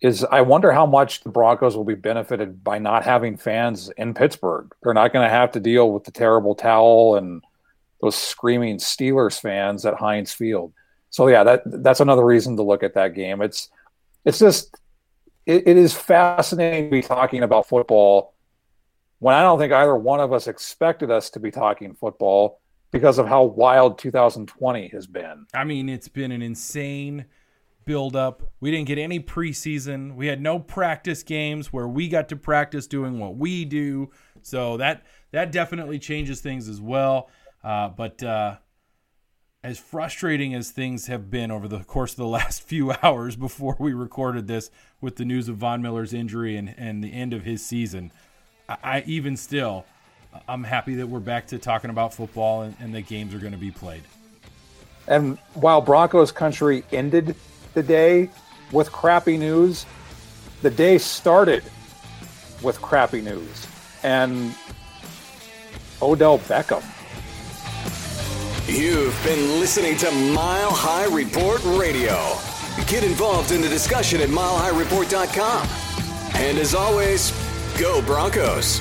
[0.00, 4.14] is I wonder how much the Broncos will be benefited by not having fans in
[4.14, 4.74] Pittsburgh.
[4.82, 7.42] They're not going to have to deal with the terrible towel and
[8.00, 10.72] those screaming Steelers fans at Heinz Field.
[11.10, 13.40] So yeah, that that's another reason to look at that game.
[13.40, 13.70] It's
[14.24, 14.76] it's just
[15.46, 18.34] it, it is fascinating to be talking about football
[19.20, 23.18] when I don't think either one of us expected us to be talking football because
[23.18, 25.46] of how wild 2020 has been.
[25.54, 27.24] I mean, it's been an insane
[27.84, 28.42] build up.
[28.60, 30.14] We didn't get any preseason.
[30.14, 34.10] We had no practice games where we got to practice doing what we do.
[34.42, 37.30] So that that definitely changes things as well.
[37.62, 38.56] Uh, but uh,
[39.62, 43.76] as frustrating as things have been over the course of the last few hours before
[43.78, 44.70] we recorded this
[45.00, 48.12] with the news of Von Miller's injury and, and the end of his season,
[48.68, 49.86] I, I even still
[50.48, 53.52] I'm happy that we're back to talking about football and, and the games are going
[53.52, 54.02] to be played.
[55.06, 57.36] And while Broncos country ended
[57.74, 58.30] the day
[58.72, 59.86] with crappy news,
[60.62, 61.62] the day started
[62.62, 63.66] with crappy news.
[64.02, 64.54] And
[66.02, 66.82] Odell Beckham.
[68.66, 72.16] You've been listening to Mile High Report Radio.
[72.86, 75.68] Get involved in the discussion at milehighreport.com.
[76.34, 77.32] And as always,
[77.78, 78.80] go Broncos.